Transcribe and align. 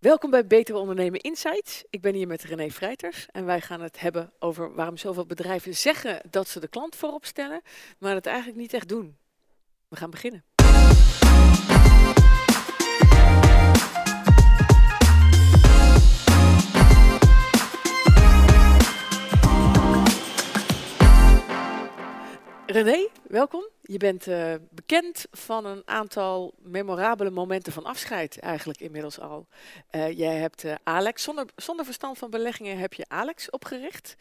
Welkom 0.00 0.30
bij 0.30 0.46
Beter 0.46 0.74
Ondernemen 0.74 1.20
Insights. 1.20 1.84
Ik 1.90 2.00
ben 2.00 2.14
hier 2.14 2.26
met 2.26 2.42
René 2.42 2.70
Vrijters 2.70 3.26
en 3.30 3.44
wij 3.44 3.60
gaan 3.60 3.80
het 3.80 4.00
hebben 4.00 4.32
over 4.38 4.74
waarom 4.74 4.96
zoveel 4.96 5.26
bedrijven 5.26 5.76
zeggen 5.76 6.20
dat 6.30 6.48
ze 6.48 6.60
de 6.60 6.68
klant 6.68 6.96
voorop 6.96 7.24
stellen, 7.24 7.62
maar 7.98 8.14
het 8.14 8.26
eigenlijk 8.26 8.58
niet 8.58 8.72
echt 8.72 8.88
doen. 8.88 9.16
We 9.88 9.96
gaan 9.96 10.10
beginnen. 10.10 10.44
René, 22.66 23.08
welkom. 23.28 23.68
Je 23.90 23.98
bent 23.98 24.26
uh, 24.26 24.54
bekend 24.70 25.26
van 25.30 25.64
een 25.64 25.82
aantal 25.84 26.54
memorabele 26.58 27.30
momenten 27.30 27.72
van 27.72 27.84
afscheid, 27.84 28.38
eigenlijk 28.38 28.80
inmiddels 28.80 29.20
al. 29.20 29.46
Uh, 29.90 30.18
jij 30.18 30.36
hebt 30.36 30.64
uh, 30.64 30.74
Alex, 30.82 31.22
zonder, 31.22 31.46
zonder 31.56 31.84
verstand 31.84 32.18
van 32.18 32.30
beleggingen, 32.30 32.78
heb 32.78 32.92
je 32.92 33.04
Alex 33.08 33.50
opgericht. 33.50 34.16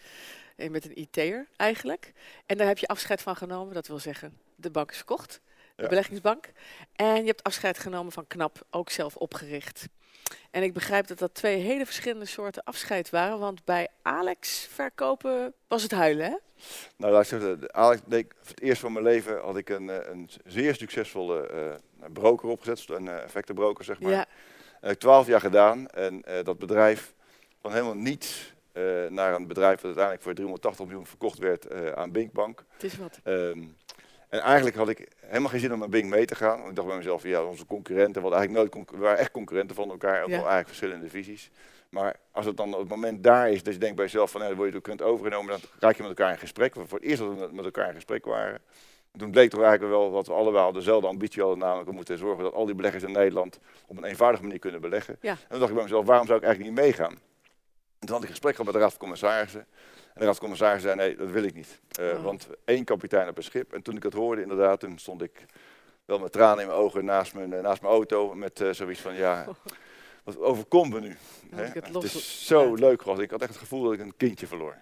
met 0.56 0.86
een 0.86 1.00
IT'er 1.00 1.48
eigenlijk. 1.56 2.14
En 2.46 2.58
daar 2.58 2.68
heb 2.68 2.78
je 2.78 2.88
afscheid 2.88 3.22
van 3.22 3.36
genomen, 3.36 3.74
dat 3.74 3.88
wil 3.88 4.00
zeggen, 4.00 4.38
de 4.56 4.72
bank 4.72 4.92
is 4.92 4.98
verkocht, 4.98 5.42
de 5.76 5.82
ja. 5.84 5.90
beleggingsbank. 5.90 6.52
En 6.96 7.16
je 7.16 7.28
hebt 7.28 7.44
afscheid 7.44 7.80
genomen 7.80 8.12
van 8.12 8.28
Knap, 8.28 8.66
ook 8.70 8.90
zelf 8.90 9.16
opgericht. 9.16 9.88
En 10.52 10.64
ik 10.64 10.74
begrijp 10.74 11.08
dat 11.08 11.20
dat 11.20 11.34
twee 11.34 11.58
hele 11.58 11.86
verschillende 11.86 12.26
soorten 12.26 12.64
afscheid 12.64 13.10
waren, 13.10 13.40
want 13.40 13.66
bij 13.66 13.88
Alex 14.02 14.68
verkopen 14.72 15.54
was 15.68 15.84
het 15.84 15.92
huilen, 15.92 16.26
hè? 16.26 16.36
Nou, 16.96 17.14
laat 17.14 17.22
ik 17.22 17.28
zeggen, 17.28 17.74
Alex, 17.74 18.02
voor 18.08 18.24
het 18.46 18.62
eerst 18.62 18.82
van 18.82 18.94
mijn 18.94 19.06
leven 19.06 19.42
had 19.42 19.58
ik 19.58 19.70
een, 19.70 19.90
eh, 19.90 20.10
een 20.12 20.30
zeer 20.46 20.76
succesvolle 20.76 21.50
uh, 21.54 22.06
broker 22.14 22.50
opgezet, 22.50 22.90
een 22.90 23.06
uh, 23.06 23.24
effectenbroker, 23.24 23.84
zeg 23.84 24.00
maar. 24.00 24.12
Ja. 24.12 24.18
Dat 24.18 24.28
heb 24.82 24.92
ik 24.92 25.00
twaalf 25.00 25.28
jaar 25.28 25.42
gedaan 25.42 25.88
en 25.88 26.24
uh, 26.28 26.44
dat 26.44 26.60
bedrijf 26.60 27.14
van 27.62 27.72
helemaal 27.72 27.96
niets 27.96 28.58
naar 29.10 29.34
een 29.34 29.48
bedrijf 29.48 29.76
dat 29.76 29.86
uiteindelijk 29.86 30.24
voor 30.24 30.34
380 30.34 30.86
miljoen 30.86 31.06
verkocht 31.06 31.38
werd 31.38 31.96
aan 31.96 32.12
Binkbank. 32.12 32.64
Het 32.74 32.84
is 32.84 32.98
wat. 32.98 33.20
Um, 33.24 33.76
en 34.30 34.40
eigenlijk 34.40 34.76
had 34.76 34.90
ik 34.90 35.08
helemaal 35.26 35.50
geen 35.50 35.60
zin 35.60 35.74
om 35.74 35.80
naar 35.80 35.90
Bing 35.90 36.10
mee 36.10 36.26
te 36.26 36.36
gaan. 36.36 36.58
Want 36.58 36.70
ik 36.70 36.76
dacht 36.76 36.88
bij 36.88 36.98
mezelf, 36.98 37.24
ja, 37.24 37.44
onze 37.44 37.66
concurrenten, 37.66 38.22
wat 38.22 38.34
eigenlijk 38.34 38.74
nooit 38.74 38.90
we 38.92 38.98
waren 38.98 39.18
echt 39.18 39.32
concurrenten 39.32 39.76
van 39.76 39.90
elkaar, 39.90 40.22
ook 40.22 40.30
ja. 40.30 40.36
wel 40.36 40.50
eigenlijk 40.50 40.68
verschillende 40.68 41.10
visies. 41.10 41.52
Maar 41.90 42.16
als 42.32 42.46
het 42.46 42.58
dan 42.58 42.74
op 42.74 42.80
het 42.80 42.90
moment 42.90 43.24
daar 43.24 43.52
is, 43.52 43.64
dat 43.64 43.74
je 43.74 43.80
denkt 43.80 43.96
bij 43.96 44.06
jezelf 44.06 44.32
van, 44.32 44.40
nou, 44.40 44.54
dan 44.54 44.62
word 44.62 44.74
je 44.74 44.82
kunt 44.82 45.02
overgenomen, 45.02 45.50
dan 45.50 45.60
raak 45.80 45.96
je 45.96 46.02
met 46.02 46.18
elkaar 46.18 46.32
in 46.32 46.38
gesprek. 46.38 46.74
Voor 46.74 47.00
het 47.00 47.02
eerst 47.02 47.20
dat 47.20 47.30
we 47.30 47.50
met 47.52 47.66
elkaar 47.66 47.88
in 47.88 47.94
gesprek 47.94 48.26
waren. 48.26 48.62
toen 49.18 49.32
bleek 49.32 49.50
toch 49.50 49.62
eigenlijk 49.62 49.92
wel 49.94 50.12
dat 50.12 50.28
we 50.28 50.34
allemaal 50.34 50.72
dezelfde 50.72 51.08
ambitie 51.08 51.42
hadden, 51.42 51.60
namelijk 51.60 51.90
we 51.90 51.96
moeten 51.96 52.18
zorgen 52.18 52.44
dat 52.44 52.54
al 52.54 52.66
die 52.66 52.76
beleggers 52.76 53.04
in 53.04 53.12
Nederland 53.12 53.60
op 53.88 53.98
een 53.98 54.04
eenvoudige 54.04 54.44
manier 54.44 54.60
kunnen 54.60 54.82
beleggen. 54.82 55.18
Ja. 55.22 55.32
En 55.32 55.38
toen 55.50 55.60
dacht 55.60 55.70
ik 55.70 55.76
bij 55.76 55.84
mezelf, 55.84 56.06
waarom 56.06 56.26
zou 56.26 56.38
ik 56.38 56.46
eigenlijk 56.46 56.76
niet 56.76 56.86
meegaan? 56.86 57.18
En 58.00 58.08
toen 58.08 58.16
had 58.16 58.18
ik 58.18 58.24
een 58.24 58.36
gesprek 58.36 58.52
gehad 58.52 58.66
met 58.66 58.74
de 58.74 58.82
Raad 58.82 58.92
van 58.92 59.00
Commissarissen. 59.00 59.60
En 59.60 60.20
de 60.20 60.26
Raad 60.26 60.38
van 60.38 60.44
Commissarissen 60.44 60.90
zei, 60.90 61.08
nee, 61.08 61.18
dat 61.18 61.30
wil 61.30 61.44
ik 61.44 61.54
niet. 61.54 61.82
Uh, 62.00 62.14
oh. 62.14 62.24
Want 62.24 62.48
één 62.66 62.84
kapitein 62.84 63.30
op 63.30 63.38
een 63.38 63.44
schip. 63.44 63.74
En 63.74 63.82
toen 63.82 63.96
ik 63.96 64.04
het 64.04 64.14
hoorde, 64.14 64.42
inderdaad, 64.42 64.80
toen 64.80 64.98
stond 64.98 65.22
ik 65.22 65.46
wel 66.06 66.20
met 66.20 66.32
tranen 66.32 66.60
in 66.60 66.68
mijn 66.68 66.80
ogen 66.80 67.06
naast 67.06 67.34
mijn, 67.34 67.50
naast 67.50 67.82
mijn 67.82 67.94
auto. 67.94 68.36
Met 68.36 68.60
uh, 68.60 68.72
zoiets 68.72 69.02
van, 69.02 69.16
ja, 69.16 69.48
wat 70.24 70.38
overkomt 70.38 70.94
me 70.94 71.00
nu? 71.00 71.16
Hè? 71.56 71.64
Het, 71.64 71.94
het, 71.94 72.04
is 72.04 72.46
zo 72.46 72.74
leuk 72.74 73.00
geworden. 73.00 73.24
Ik 73.24 73.32
had 73.32 73.42
echt 73.42 73.50
het 73.50 73.60
gevoel 73.60 73.84
dat 73.84 73.94
ik 73.94 74.00
een 74.00 74.14
kindje 74.18 74.48
verloor. 74.48 74.78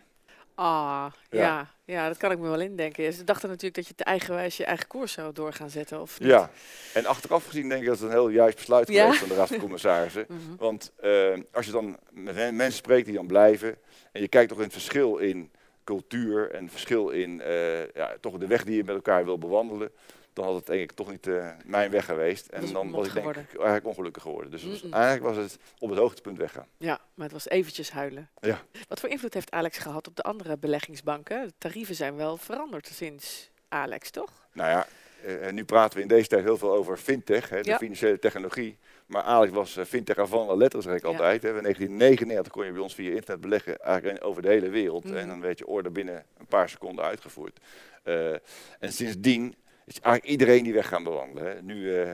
Ah, 0.56 1.06
ja. 1.30 1.40
ja. 1.40 1.68
ja, 1.86 2.08
dat 2.08 2.18
kan 2.18 2.32
ik 2.32 2.40
me 2.40 2.50
wel 2.50 2.60
indenken. 2.60 3.14
Ze 3.14 3.24
dachten 3.24 3.50
natuurlijk 3.50 3.76
dat 3.76 3.88
je 3.88 3.96
te 3.96 4.04
eigenwijs 4.04 4.58
je 4.58 4.66
eigen 4.66 4.88
koers 4.88 5.12
zou 5.12 5.34
door 5.34 5.54
gaan 5.54 5.70
zetten. 5.70 6.02
Of 6.02 6.20
niet? 6.20 6.30
Ja, 6.30 6.50
en 6.94 7.06
achteraf 7.06 7.46
gezien 7.46 7.70
denk 7.70 7.82
ik 7.82 7.88
dat 7.88 8.00
het 8.00 8.06
een 8.06 8.14
heel 8.14 8.30
juist 8.30 8.56
besluit 8.56 8.88
ja? 8.88 9.02
geweest 9.02 9.20
van 9.20 9.30
de 9.30 9.36
Raad 9.36 9.48
van 9.48 9.60
Commissarissen. 9.60 10.26
mm 10.30 10.38
-hmm. 10.38 10.58
Want 10.58 10.92
uh, 11.04 11.38
als 11.52 11.66
je 11.66 11.72
dan 11.72 11.98
met 12.12 12.36
mensen 12.36 12.72
spreekt 12.72 13.06
die 13.06 13.16
dan 13.16 13.28
blijven, 13.28 13.78
en 14.12 14.22
je 14.22 14.28
kijkt 14.28 14.50
toch 14.50 14.58
in 14.58 14.64
het 14.64 14.74
verschil 14.74 15.18
in 15.18 15.52
cultuur 15.84 16.52
en 16.52 16.70
verschil 16.70 17.10
in 17.10 17.42
uh, 17.48 17.92
ja, 17.94 18.16
toch 18.22 18.38
de 18.38 18.48
weg 18.48 18.64
die 18.64 18.76
je 18.76 18.84
met 18.84 18.96
elkaar 18.96 19.26
wil 19.26 19.38
bewandelen, 19.38 19.92
dan 20.38 20.46
had 20.46 20.56
het 20.56 20.66
denk 20.66 20.82
ik 20.82 20.92
toch 20.92 21.12
niet 21.12 21.28
uh, 21.28 21.50
mijn 21.66 21.92
weg 21.92 22.06
geweest. 22.06 22.48
En 22.48 22.72
dan 22.72 22.92
was 22.92 23.08
ik 23.08 23.14
denk 23.14 23.36
ik 23.36 23.56
eigenlijk 23.56 23.86
ongelukkig 23.86 24.22
geworden. 24.22 24.52
Dus 24.52 24.84
eigenlijk 24.90 25.24
was 25.24 25.36
het 25.36 25.58
op 25.80 25.90
het 25.90 26.00
hoogtepunt 26.00 26.38
weggaan. 26.38 26.68
Ja, 26.78 27.00
maar 27.14 27.26
het 27.26 27.34
was 27.34 27.50
eventjes 27.50 27.92
huilen. 27.92 28.30
Ja. 28.40 28.62
Wat 28.88 29.00
voor 29.00 29.10
invloed 29.10 29.34
heeft 29.34 29.52
Alex 29.52 29.78
gehad 29.78 30.08
op 30.08 30.16
de 30.16 30.24
andere 30.24 30.58
beleggingsbanken? 30.58 31.48
De 31.48 31.54
tarieven 31.58 31.96
zijn 31.96 32.16
wel 32.16 32.38
veranderd 32.38 32.88
sinds 32.88 33.50
Alex, 33.68 34.10
toch? 34.10 34.32
Nou 34.54 34.70
ja, 34.70 34.88
uh, 35.26 35.52
nu 35.52 35.66
praten 35.66 35.98
we 35.98 36.02
in 36.02 36.08
deze 36.08 36.28
tijd 36.28 36.44
heel 36.44 36.58
veel 36.58 36.74
over 36.74 36.98
fintech, 36.98 37.50
hè, 37.50 37.62
de 37.62 37.70
ja. 37.70 37.78
financiële 37.78 38.20
technologie. 38.20 38.78
Maar 39.06 39.22
Alex 39.22 39.52
was 39.52 39.78
uh, 39.78 39.86
fintech 39.86 40.18
avant 40.18 40.48
la 40.48 40.56
lettres, 40.56 40.84
zeg 40.84 40.96
ik 40.96 41.02
ja. 41.02 41.08
altijd. 41.08 41.42
Hè. 41.42 41.48
In 41.48 41.62
1999 41.62 42.54
kon 42.54 42.66
je 42.66 42.72
bij 42.72 42.82
ons 42.82 42.96
via 42.96 43.12
internet 43.12 43.42
beleggen 43.42 43.80
eigenlijk 43.80 44.26
over 44.26 44.42
de 44.42 44.48
hele 44.48 44.70
wereld. 44.70 45.04
Mm. 45.04 45.16
En 45.16 45.28
dan 45.28 45.42
werd 45.42 45.58
je 45.58 45.68
order 45.68 45.92
binnen 45.92 46.26
een 46.38 46.46
paar 46.46 46.70
seconden 46.70 47.06
uitgevoerd. 47.06 47.60
Uh, 48.04 48.32
en 48.80 48.94
sindsdien 48.94 49.56
is 49.88 50.00
eigenlijk 50.00 50.26
iedereen 50.26 50.64
die 50.64 50.74
weg 50.74 50.88
gaan 50.88 51.04
bewandelen. 51.04 51.52
Hè. 51.52 51.62
Nu, 51.62 51.76
uh, 51.76 52.10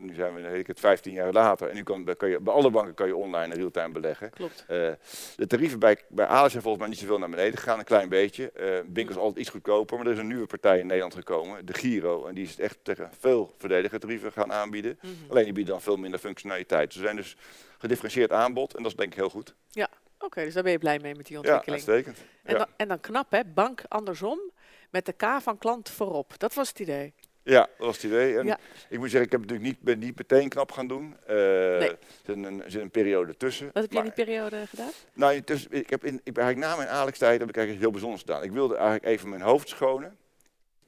nu 0.00 0.14
zijn 0.14 0.34
we 0.34 0.40
weet 0.40 0.60
ik 0.60 0.66
het 0.66 0.80
15 0.80 1.12
jaar 1.12 1.32
later 1.32 1.68
en 1.68 1.74
nu 1.74 1.82
kan, 1.82 2.16
kan 2.16 2.28
je, 2.28 2.40
bij 2.40 2.52
alle 2.52 2.70
banken 2.70 2.94
kan 2.94 3.06
je 3.06 3.16
online 3.16 3.52
en 3.52 3.58
real-time 3.58 3.92
beleggen. 3.92 4.30
Klopt. 4.30 4.64
Uh, 4.70 4.90
de 5.36 5.46
tarieven 5.46 5.78
bij, 5.78 5.98
bij 6.08 6.26
Alex 6.26 6.50
zijn 6.50 6.62
volgens 6.62 6.82
mij 6.82 6.92
niet 6.92 7.00
zoveel 7.00 7.18
naar 7.18 7.30
beneden 7.30 7.58
gegaan, 7.58 7.78
een 7.78 7.84
klein 7.84 8.08
beetje. 8.08 8.52
Uh, 8.60 8.92
Bink 8.92 9.10
altijd 9.10 9.36
iets 9.36 9.48
goedkoper, 9.48 9.96
maar 9.96 10.06
er 10.06 10.12
is 10.12 10.18
een 10.18 10.26
nieuwe 10.26 10.46
partij 10.46 10.78
in 10.78 10.86
Nederland 10.86 11.14
gekomen, 11.14 11.66
de 11.66 11.74
Giro. 11.74 12.26
En 12.26 12.34
die 12.34 12.44
is 12.44 12.58
echt 12.58 12.78
tegen 12.82 13.10
veel 13.18 13.54
verdediger 13.58 14.00
tarieven 14.00 14.32
gaan 14.32 14.52
aanbieden. 14.52 14.98
Mm 15.02 15.10
-hmm. 15.10 15.30
Alleen 15.30 15.44
die 15.44 15.52
bieden 15.52 15.72
dan 15.72 15.82
veel 15.82 15.96
minder 15.96 16.20
functionaliteit. 16.20 16.92
Ze 16.92 17.00
zijn 17.00 17.16
dus 17.16 17.36
gedifferentieerd 17.78 18.32
aanbod 18.32 18.74
en 18.74 18.82
dat 18.82 18.92
is 18.92 18.98
denk 18.98 19.12
ik 19.12 19.18
heel 19.18 19.30
goed. 19.30 19.54
Ja, 19.70 19.88
oké, 20.14 20.24
okay, 20.24 20.44
dus 20.44 20.54
daar 20.54 20.62
ben 20.62 20.72
je 20.72 20.78
blij 20.78 20.98
mee 20.98 21.14
met 21.14 21.26
die 21.26 21.36
ontwikkeling. 21.36 21.82
Ja, 21.82 21.92
uitstekend. 21.92 22.28
En, 22.42 22.52
ja. 22.52 22.58
dan, 22.58 22.66
en 22.76 22.88
dan 22.88 23.00
knap 23.00 23.30
hè, 23.30 23.44
bank 23.44 23.82
andersom, 23.88 24.40
met 24.90 25.06
de 25.06 25.12
K 25.12 25.24
van 25.40 25.58
klant 25.58 25.90
voorop. 25.90 26.38
Dat 26.38 26.54
was 26.54 26.68
het 26.68 26.78
idee. 26.78 27.14
Ja, 27.42 27.68
dat 27.78 27.86
was 27.86 27.96
het 27.96 28.04
idee. 28.04 28.38
En 28.38 28.46
ja. 28.46 28.58
ik 28.88 28.98
moet 28.98 29.10
zeggen, 29.10 29.26
ik 29.26 29.32
heb 29.32 29.40
natuurlijk 29.40 29.68
niet, 29.68 29.80
ben 29.80 29.98
niet 29.98 30.16
meteen 30.16 30.48
knap 30.48 30.72
gaan 30.72 30.86
doen. 30.86 31.16
Uh, 31.22 31.36
nee. 31.36 31.90
Er 31.90 31.98
zit 32.24 32.36
een, 32.36 32.62
er 32.64 32.70
zit 32.70 32.80
een 32.80 32.90
periode 32.90 33.36
tussen. 33.36 33.70
Wat 33.72 33.82
heb 33.82 33.92
je 33.92 33.98
in 33.98 34.04
die 34.04 34.12
periode 34.12 34.66
gedaan? 34.66 34.90
Nou, 35.12 35.34
ik 35.70 35.90
heb 35.90 36.04
in, 36.04 36.20
ik 36.24 36.34
ben 36.34 36.44
eigenlijk 36.44 36.58
na 36.58 36.76
mijn 36.76 36.88
Alex-tijd 36.88 37.40
heb 37.40 37.48
ik 37.48 37.56
eigenlijk 37.56 37.84
heel 37.84 37.92
bijzonders 37.92 38.22
gedaan. 38.22 38.42
Ik 38.42 38.52
wilde 38.52 38.74
eigenlijk 38.74 39.04
even 39.04 39.28
mijn 39.28 39.42
hoofd 39.42 39.68
schonen. 39.68 40.16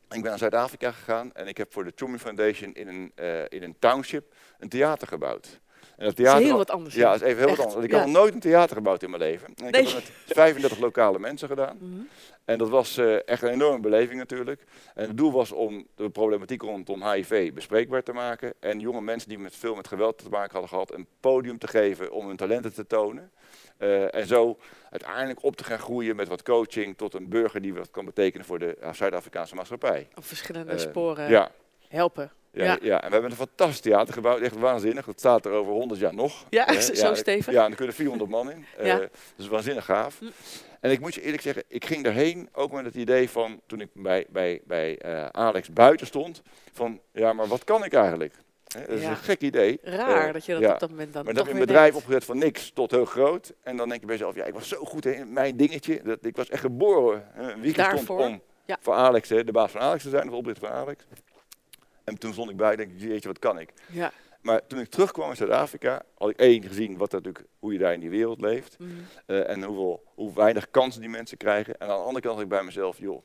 Ik 0.08 0.20
ben 0.20 0.30
naar 0.30 0.38
Zuid-Afrika 0.38 0.92
gegaan 0.92 1.32
en 1.32 1.46
ik 1.46 1.56
heb 1.56 1.72
voor 1.72 1.84
de 1.84 1.94
Truman 1.94 2.18
Foundation 2.18 2.72
in 2.72 2.88
een, 2.88 3.12
uh, 3.16 3.40
in 3.48 3.62
een 3.62 3.76
township 3.78 4.34
een 4.58 4.68
theater 4.68 5.08
gebouwd. 5.08 5.60
En 5.96 6.04
dat, 6.04 6.16
theater, 6.16 6.34
dat 6.34 6.42
is 6.42 6.48
heel 6.48 6.56
wat 6.56 6.70
anders. 6.70 6.94
Ja, 6.94 7.12
dat 7.12 7.20
is 7.20 7.26
even 7.26 7.38
heel 7.38 7.48
Echt? 7.48 7.56
wat 7.56 7.66
anders. 7.66 7.84
Ik 7.84 7.90
ja. 7.90 7.96
had 7.98 8.06
nog 8.06 8.16
nooit 8.16 8.34
een 8.34 8.40
theater 8.40 8.76
gebouwd 8.76 9.02
in 9.02 9.10
mijn 9.10 9.22
leven. 9.22 9.46
En 9.46 9.66
ik 9.66 9.72
nee. 9.72 9.84
heb 9.84 9.94
het 9.94 10.12
met 10.26 10.36
35 10.36 10.78
lokale 10.78 11.18
mensen 11.18 11.48
gedaan. 11.48 11.76
Mm 11.80 11.92
-hmm. 11.92 12.08
En 12.44 12.58
dat 12.58 12.68
was 12.68 12.98
uh, 12.98 13.28
echt 13.28 13.42
een 13.42 13.48
enorme 13.48 13.80
beleving 13.80 14.18
natuurlijk. 14.18 14.64
En 14.94 15.06
het 15.06 15.16
doel 15.16 15.32
was 15.32 15.52
om 15.52 15.86
de 15.94 16.10
problematiek 16.10 16.62
rondom 16.62 17.08
HIV 17.08 17.52
bespreekbaar 17.52 18.02
te 18.02 18.12
maken. 18.12 18.54
En 18.60 18.80
jonge 18.80 19.00
mensen 19.00 19.28
die 19.28 19.38
met 19.38 19.56
veel 19.56 19.74
met 19.74 19.88
geweld 19.88 20.18
te 20.18 20.28
maken 20.28 20.52
hadden 20.52 20.68
gehad, 20.68 20.92
een 20.92 21.06
podium 21.20 21.58
te 21.58 21.68
geven 21.68 22.12
om 22.12 22.26
hun 22.26 22.36
talenten 22.36 22.74
te 22.74 22.86
tonen. 22.86 23.30
Uh, 23.78 24.14
en 24.14 24.26
zo 24.26 24.58
uiteindelijk 24.90 25.42
op 25.42 25.56
te 25.56 25.64
gaan 25.64 25.78
groeien 25.78 26.16
met 26.16 26.28
wat 26.28 26.42
coaching 26.42 26.96
tot 26.96 27.14
een 27.14 27.28
burger 27.28 27.62
die 27.62 27.74
wat 27.74 27.90
kan 27.90 28.04
betekenen 28.04 28.46
voor 28.46 28.58
de 28.58 28.78
Zuid-Afrikaanse 28.92 29.54
maatschappij. 29.54 30.08
Op 30.14 30.24
verschillende 30.24 30.78
sporen 30.78 31.28
ja. 31.28 31.50
helpen. 31.88 32.32
Ja, 32.52 32.64
ja. 32.64 32.78
ja, 32.82 33.02
en 33.02 33.06
we 33.06 33.12
hebben 33.12 33.30
een 33.30 33.36
fantastisch 33.36 33.80
theater 33.80 34.14
gebouwd, 34.14 34.40
echt 34.40 34.58
waanzinnig. 34.58 35.06
Dat 35.06 35.18
staat 35.18 35.46
er 35.46 35.52
over 35.52 35.72
100 35.72 36.00
jaar 36.00 36.14
nog. 36.14 36.44
Ja, 36.50 36.80
zo 36.80 36.92
ja, 36.92 37.14
stevig. 37.14 37.52
Ja, 37.52 37.64
en 37.64 37.70
er 37.70 37.76
kunnen 37.76 37.94
400 37.94 38.30
man 38.30 38.50
in. 38.50 38.66
Uh, 38.80 38.86
ja. 38.92 39.08
Dus 39.36 39.48
waanzinnig 39.48 39.84
gaaf. 39.84 40.18
Hm. 40.18 40.26
En 40.80 40.90
ik 40.90 41.00
moet 41.00 41.14
je 41.14 41.22
eerlijk 41.22 41.42
zeggen, 41.42 41.62
ik 41.68 41.84
ging 41.84 42.04
daarheen 42.04 42.48
ook 42.52 42.72
met 42.72 42.84
het 42.84 42.94
idee 42.94 43.30
van, 43.30 43.60
toen 43.66 43.80
ik 43.80 43.88
bij, 43.94 44.26
bij, 44.30 44.60
bij 44.64 44.98
uh, 45.06 45.26
Alex 45.26 45.72
buiten 45.72 46.06
stond, 46.06 46.42
van 46.72 47.00
ja, 47.12 47.32
maar 47.32 47.46
wat 47.46 47.64
kan 47.64 47.84
ik 47.84 47.92
eigenlijk? 47.92 48.34
He, 48.72 48.80
dat 48.80 48.98
is 48.98 49.04
een 49.04 49.16
gek 49.16 49.40
idee. 49.40 49.78
Raar 49.82 50.32
dat 50.32 50.44
je 50.44 50.58
dat 50.58 50.72
op 50.72 50.80
dat 50.80 50.90
moment 50.90 51.12
dan 51.12 51.24
Maar 51.24 51.34
dan 51.34 51.44
heb 51.44 51.54
je 51.54 51.60
een 51.60 51.66
bedrijf 51.66 51.94
opgezet 51.94 52.24
van 52.24 52.38
niks 52.38 52.70
tot 52.70 52.90
heel 52.90 53.04
groot. 53.04 53.52
En 53.62 53.76
dan 53.76 53.88
denk 53.88 54.00
je 54.00 54.06
bij 54.06 54.16
jezelf, 54.16 54.34
ja, 54.34 54.44
ik 54.44 54.54
was 54.54 54.68
zo 54.68 54.84
goed 54.84 55.06
in 55.06 55.32
mijn 55.32 55.56
dingetje. 55.56 56.02
Dat, 56.02 56.24
ik 56.24 56.36
was 56.36 56.48
echt 56.48 56.60
geboren. 56.60 57.26
Een 57.34 57.60
weekend 57.60 58.00
stond 58.00 58.20
om 58.20 58.40
voor 58.80 58.94
Alex, 58.94 59.28
hè, 59.28 59.44
de 59.44 59.52
baas 59.52 59.70
van 59.70 59.80
Alex 59.80 60.02
te 60.02 60.08
zijn, 60.08 60.28
of 60.28 60.34
oprichter 60.34 60.68
van 60.68 60.76
Alex. 60.76 61.04
En 62.04 62.18
toen 62.18 62.32
stond 62.32 62.50
ik 62.50 62.56
bij, 62.56 62.76
denk 62.76 62.90
ik, 62.92 63.00
jeetje, 63.00 63.28
wat 63.28 63.38
kan 63.38 63.58
ik? 63.58 63.72
Ja. 63.86 64.12
Maar 64.40 64.66
toen 64.66 64.78
ik 64.78 64.88
terugkwam 64.88 65.30
in 65.30 65.36
Zuid-Afrika, 65.36 66.02
had 66.18 66.30
ik 66.30 66.36
één 66.36 66.62
gezien 66.62 66.96
wat 66.96 67.12
natuurlijk, 67.12 67.44
hoe 67.58 67.72
je 67.72 67.78
daar 67.78 67.92
in 67.92 68.00
die 68.00 68.10
wereld 68.10 68.40
leeft. 68.40 68.78
Mhm. 68.78 68.90
Mm. 68.90 68.96
Uh, 69.26 69.50
en 69.50 69.62
hoeveel, 69.62 70.04
hoe 70.14 70.34
weinig 70.34 70.70
kansen 70.70 71.00
die 71.00 71.10
mensen 71.10 71.36
krijgen. 71.36 71.74
En 71.78 71.88
aan 71.88 71.96
de 71.96 72.02
andere 72.02 72.20
kant 72.20 72.34
had 72.34 72.42
ik 72.42 72.48
bij 72.48 72.62
mezelf, 72.62 72.98
joh, 72.98 73.22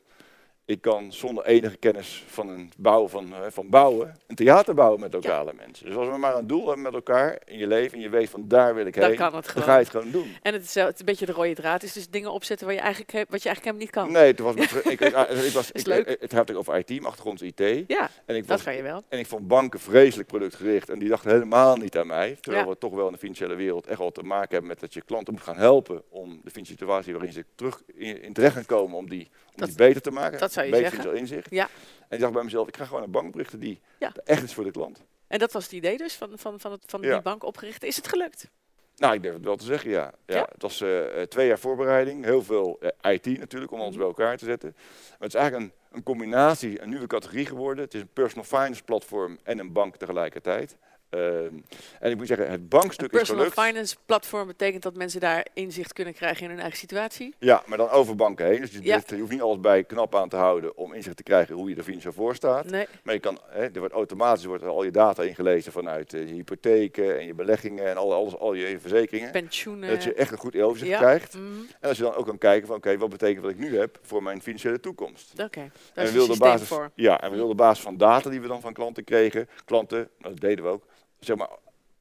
ik 0.68 0.80
kan 0.80 1.12
zonder 1.12 1.44
enige 1.44 1.76
kennis 1.76 2.24
van, 2.26 2.48
een 2.48 2.72
bouw, 2.76 3.08
van, 3.08 3.26
uh, 3.26 3.36
van 3.48 3.68
bouwen 3.68 4.16
een 4.26 4.36
theater 4.36 4.74
bouwen 4.74 5.00
met 5.00 5.12
lokale 5.12 5.52
mensen. 5.56 5.86
Dus 5.86 5.94
als 5.94 6.08
we 6.08 6.16
maar 6.16 6.36
een 6.36 6.46
doel 6.46 6.66
hebben 6.66 6.82
met 6.82 6.94
elkaar 6.94 7.38
in 7.44 7.58
je 7.58 7.66
leven 7.66 7.92
en 7.92 8.00
je 8.00 8.08
weet 8.08 8.30
van 8.30 8.48
daar 8.48 8.74
wil 8.74 8.86
ik 8.86 8.94
dan 8.94 9.04
heen, 9.08 9.16
kan 9.16 9.34
het 9.34 9.50
dan 9.54 9.62
ga 9.62 9.74
je 9.74 9.80
het 9.80 9.90
gewoon 9.90 10.10
doen. 10.10 10.36
En 10.42 10.52
het 10.52 10.64
is, 10.64 10.74
het 10.74 11.00
een 11.00 11.04
beetje 11.04 11.26
de 11.26 11.32
rode 11.32 11.54
draad 11.54 11.82
is 11.82 11.92
dus 11.92 12.08
dingen 12.08 12.32
opzetten 12.32 12.66
waar 12.66 12.74
je 12.74 12.80
eigenlijk, 12.80 13.12
wat 13.12 13.42
je 13.42 13.48
eigenlijk 13.48 13.64
helemaal 13.64 13.80
niet 13.80 13.90
kan. 13.90 14.12
Nee, 14.12 14.30
het 14.30 14.38
was, 14.38 14.54
met, 14.54 14.84
ik, 14.92 15.00
ik, 15.00 15.52
was, 15.52 15.72
ik, 15.72 15.86
leuk. 15.86 16.16
het 16.20 16.32
gaat 16.32 16.54
over 16.54 16.78
IT, 16.78 16.88
mijn 16.88 17.04
achtergrond 17.04 17.42
is 17.42 17.48
IT. 17.48 17.84
Ja, 17.86 18.10
en 18.26 18.36
ik 18.36 18.46
dat 18.46 18.56
was, 18.56 18.62
kan 18.62 18.74
je 18.74 18.82
wel. 18.82 19.02
En 19.08 19.18
ik 19.18 19.26
vond 19.26 19.48
banken 19.48 19.80
vreselijk 19.80 20.28
productgericht 20.28 20.88
en 20.88 20.98
die 20.98 21.08
dachten 21.08 21.30
helemaal 21.30 21.76
niet 21.76 21.98
aan 21.98 22.06
mij. 22.06 22.36
Terwijl 22.40 22.68
we 22.68 22.78
toch 22.78 22.92
wel 22.92 23.06
in 23.06 23.12
de 23.12 23.18
financiële 23.18 23.54
wereld 23.54 23.86
echt 23.86 23.98
wel 23.98 24.10
te 24.10 24.22
maken 24.22 24.50
hebben 24.50 24.68
met 24.68 24.80
dat 24.80 24.94
je 24.94 25.02
klanten 25.02 25.32
moet 25.32 25.42
gaan 25.42 25.56
helpen 25.56 26.02
om 26.08 26.40
de 26.44 26.50
financiële 26.50 26.78
situatie 26.78 27.12
waarin 27.12 27.32
ze 27.32 27.44
terug 27.54 27.82
in, 27.94 28.22
in 28.22 28.32
terecht 28.32 28.54
gaan 28.54 28.66
komen, 28.66 28.96
om 28.96 29.08
die, 29.08 29.28
om 29.56 29.66
die 29.66 29.76
beter 29.76 30.02
te 30.02 30.10
maken. 30.10 30.38
Dat 30.38 30.52
zou 30.58 30.66
je 30.76 30.82
beter 30.82 31.02
zeggen. 31.02 31.16
inzicht. 31.16 31.50
Ja. 31.50 31.68
En 32.08 32.16
ik 32.16 32.20
dacht 32.20 32.32
bij 32.32 32.42
mezelf, 32.42 32.68
ik 32.68 32.76
ga 32.76 32.84
gewoon 32.84 33.02
een 33.02 33.10
bank 33.10 33.26
oprichten 33.26 33.60
die 33.60 33.80
Ja. 33.98 34.12
echt 34.24 34.42
is 34.42 34.54
voor 34.54 34.64
de 34.64 34.70
klant. 34.70 35.04
En 35.26 35.38
dat 35.38 35.52
was 35.52 35.62
het 35.64 35.72
idee 35.72 35.96
dus 35.96 36.14
van, 36.14 36.30
van, 36.34 36.60
van, 36.60 36.72
het, 36.72 36.82
van 36.86 37.00
Ja. 37.02 37.12
die 37.12 37.22
bank 37.22 37.44
opgericht. 37.44 37.84
Is 37.84 37.96
het 37.96 38.08
gelukt? 38.08 38.50
Nou, 38.96 39.14
ik 39.14 39.22
durf 39.22 39.34
het 39.34 39.44
wel 39.44 39.56
te 39.56 39.64
zeggen, 39.64 39.90
ja. 39.90 40.12
ja, 40.26 40.36
Ja? 40.36 40.48
Het 40.52 40.62
was 40.62 40.80
eh, 40.80 41.20
eh, 41.20 41.28
twee 41.28 41.46
jaar 41.46 41.58
voorbereiding, 41.58 42.24
heel 42.24 42.42
veel 42.42 42.78
eh, 43.00 43.12
IT 43.12 43.38
natuurlijk 43.38 43.72
om 43.72 43.80
ons 43.80 43.88
Mhm. 43.90 43.98
bij 43.98 44.06
elkaar 44.06 44.36
te 44.36 44.44
zetten. 44.44 44.72
Maar 44.76 45.18
het 45.18 45.34
is 45.34 45.40
eigenlijk 45.40 45.72
een, 45.72 45.96
een 45.96 46.02
combinatie, 46.02 46.82
een 46.82 46.88
nieuwe 46.88 47.06
categorie 47.06 47.46
geworden. 47.46 47.84
Het 47.84 47.94
is 47.94 48.00
een 48.00 48.12
personal 48.12 48.44
finance 48.44 48.82
platform 48.82 49.38
en 49.42 49.58
een 49.58 49.72
bank 49.72 49.96
tegelijkertijd. 49.96 50.76
Ehm, 51.10 51.54
en 52.00 52.10
ik 52.10 52.16
moet 52.16 52.26
zeggen, 52.26 52.50
het 52.50 52.60
Een 52.60 52.68
bankstuk 52.68 53.12
is 53.12 53.18
personal 53.18 53.44
gelukt. 53.50 53.60
finance 53.68 53.96
platform 54.06 54.46
betekent 54.46 54.82
dat 54.82 54.96
mensen 54.96 55.20
daar 55.20 55.46
inzicht 55.54 55.92
kunnen 55.92 56.14
krijgen 56.14 56.42
in 56.44 56.50
hun 56.50 56.60
eigen 56.60 56.78
situatie. 56.78 57.34
Ja, 57.38 57.62
maar 57.66 57.78
dan 57.78 57.88
over 57.90 58.14
banken 58.16 58.46
heen. 58.46 58.60
Dus 58.60 58.70
je, 58.72 58.82
Ja. 58.82 59.00
je 59.06 59.16
hoeft 59.18 59.30
niet 59.30 59.40
alles 59.42 59.60
bij 59.60 59.84
knap 59.84 60.14
aan 60.14 60.28
te 60.28 60.36
houden 60.36 60.76
om 60.76 60.92
inzicht 60.92 61.16
te 61.16 61.22
krijgen 61.22 61.54
hoe 61.54 61.68
je 61.70 61.76
er 61.76 61.82
financieel 61.82 62.12
voor 62.12 62.34
staat. 62.34 62.70
Nee. 62.70 62.86
Maar 63.02 63.14
je 63.14 63.20
kan, 63.20 63.38
hè, 63.48 63.62
er 63.62 63.78
wordt 63.78 63.94
automatisch 63.94 64.44
wordt 64.44 64.64
al 64.64 64.82
je 64.84 64.90
data 64.90 65.22
ingelezen 65.22 65.72
vanuit 65.72 66.14
eh, 66.14 66.28
je 66.28 66.34
hypotheken 66.34 67.18
en 67.18 67.26
je 67.26 67.34
beleggingen 67.34 67.86
en 67.88 67.96
al, 67.96 68.12
alles, 68.14 68.36
al 68.38 68.54
je 68.54 68.80
verzekeringen. 68.80 69.30
Pensioenen. 69.30 69.88
Dat 69.90 70.04
je 70.04 70.14
echt 70.14 70.32
een 70.32 70.38
goed 70.38 70.56
overzicht 70.56 70.90
ja. 70.90 70.98
krijgt. 70.98 71.34
Mhm. 71.34 71.44
En 71.80 71.88
als 71.88 71.96
je 71.96 72.02
dan 72.02 72.14
ook 72.14 72.26
kan 72.26 72.38
kijken 72.38 72.66
van 72.66 72.76
oké, 72.76 72.98
wat 72.98 73.08
betekent 73.10 73.42
wat 73.42 73.50
ik 73.50 73.58
nu 73.58 73.78
heb 73.78 73.98
voor 74.02 74.22
mijn 74.22 74.42
financiële 74.42 74.80
toekomst. 74.80 75.32
Oké, 75.32 75.40
daar 75.60 75.70
En 75.94 76.04
is 76.04 76.14
een 76.14 76.20
systeem 76.20 76.38
basis, 76.38 76.68
voor. 76.68 76.90
Ja, 76.94 77.20
en 77.20 77.28
we 77.30 77.34
wilden 77.34 77.52
op 77.52 77.56
basis 77.58 77.84
van 77.84 77.96
data 77.96 78.30
die 78.30 78.40
we 78.40 78.48
dan 78.48 78.60
van 78.60 78.72
klanten 78.72 79.04
kregen, 79.04 79.48
klanten, 79.64 80.08
dat 80.18 80.40
deden 80.40 80.64
we 80.64 80.70
ook, 80.70 80.84
zeg 81.18 81.36
maar 81.36 81.48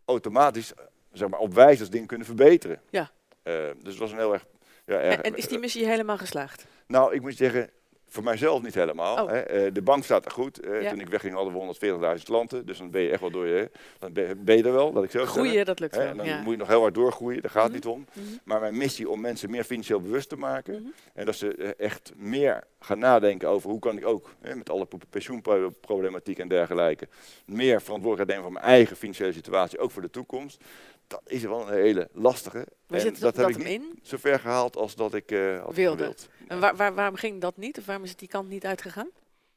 automatisch 0.06 0.74
zeg 1.12 1.30
maar, 1.30 1.40
op 1.40 1.54
wijze 1.54 1.82
dat 1.84 1.92
dingen 1.92 2.08
kunnen 2.08 2.28
verbeteren. 2.28 2.82
Ja. 2.90 3.12
Eh, 3.44 3.54
dus 3.54 3.92
het 3.92 3.98
was 3.98 4.12
een 4.12 4.18
heel 4.18 4.34
erg... 4.34 4.46
Ja, 4.86 5.00
erg 5.00 5.16
En, 5.16 5.24
en 5.24 5.36
is 5.36 5.48
die 5.48 5.60
missie 5.60 5.86
helemaal 5.86 6.18
geslaagd? 6.18 6.66
Nou, 6.88 7.14
ik 7.14 7.22
moet 7.22 7.36
zeggen, 7.36 7.70
voor 8.10 8.24
mijzelf 8.24 8.62
niet 8.64 8.74
helemaal. 8.76 9.24
Oh. 9.24 9.30
Hè. 9.32 9.40
Eh, 9.40 9.74
de 9.74 9.82
bank 9.82 10.04
staat 10.04 10.26
er 10.26 10.32
goed. 10.32 10.60
Ja. 10.82 10.90
Toen 10.90 11.00
ik 11.00 11.08
wegging 11.10 11.34
hadden 11.34 11.54
we 11.54 11.60
140.000 12.18 12.24
klanten. 12.26 12.66
Dus 12.66 12.78
dan 12.78 12.92
ben 12.92 13.02
je 13.02 13.10
echt 13.10 13.22
wel 13.22 13.32
door 13.32 13.48
je... 13.48 13.72
Dan 14.00 14.14
ben 14.38 14.58
je, 14.58 14.64
er 14.64 14.74
wel, 14.74 14.92
dat 14.92 15.04
ik 15.04 15.12
zo 15.12 15.18
zeggen. 15.20 15.42
Groeien, 15.42 15.66
dat 15.66 15.80
lukt 15.80 15.96
wel. 15.96 16.16
dan 16.16 16.26
ja. 16.26 16.42
moet 16.42 16.52
je 16.52 16.58
nog 16.58 16.68
heel 16.68 16.82
hard 16.82 16.94
doorgroeien, 16.96 17.42
daar 17.42 17.52
gaat 17.52 17.64
het 17.74 17.86
Mhm. 17.86 17.88
niet 17.88 17.96
om. 17.98 18.06
Mhm. 18.24 18.36
Maar 18.44 18.60
mijn 18.60 18.78
missie 18.78 19.10
om 19.10 19.22
mensen 19.22 19.50
meer 19.52 19.64
financieel 19.64 20.02
bewust 20.02 20.30
te 20.30 20.36
maken. 20.38 20.74
Mhm. 20.82 20.90
En 21.14 21.26
dat 21.26 21.36
ze 21.36 21.56
eh, 21.56 21.86
echt 21.86 22.12
meer 22.16 22.64
gaan 22.80 23.00
nadenken 23.00 23.50
over 23.50 23.70
hoe 23.70 23.80
kan 23.80 23.98
ik 23.98 24.06
ook, 24.08 24.30
hè, 24.42 24.56
met 24.56 24.70
alle 24.70 24.86
pe- 24.86 24.98
pensioenproblematiek 25.10 26.40
en 26.40 26.48
dergelijke, 26.48 27.08
meer 27.46 27.82
verantwoordelijkheid 27.82 28.28
nemen 28.28 28.44
voor 28.44 28.54
mijn 28.54 28.66
eigen 28.76 28.96
financiële 28.98 29.32
situatie, 29.34 29.80
ook 29.80 29.92
voor 29.92 30.02
de 30.02 30.10
toekomst. 30.10 30.64
Dat 31.08 31.22
is 31.26 31.42
wel 31.44 31.62
een 31.68 31.74
hele 31.74 32.10
lastige. 32.14 32.68
Zit 32.88 33.20
dat 33.20 33.36
dat, 33.36 33.46
heb 33.46 33.50
ik 33.50 33.58
niet 33.58 33.68
in? 33.68 34.00
zo 34.04 34.18
ver 34.18 34.40
gehaald 34.40 34.76
als 34.76 34.96
dat 34.96 35.14
ik 35.14 35.32
eh 35.32 35.64
had 35.64 35.76
Wilde. 35.76 35.98
gewild. 35.98 36.30
En 36.48 36.60
waar, 36.60 36.76
waar, 36.76 36.94
waarom 36.96 37.16
ging 37.16 37.42
dat 37.42 37.58
niet? 37.58 37.78
Of 37.78 37.86
waarom 37.86 38.04
is 38.04 38.10
het 38.10 38.20
die 38.20 38.28
kant 38.28 38.50
niet 38.50 38.66
uitgegaan? 38.66 39.10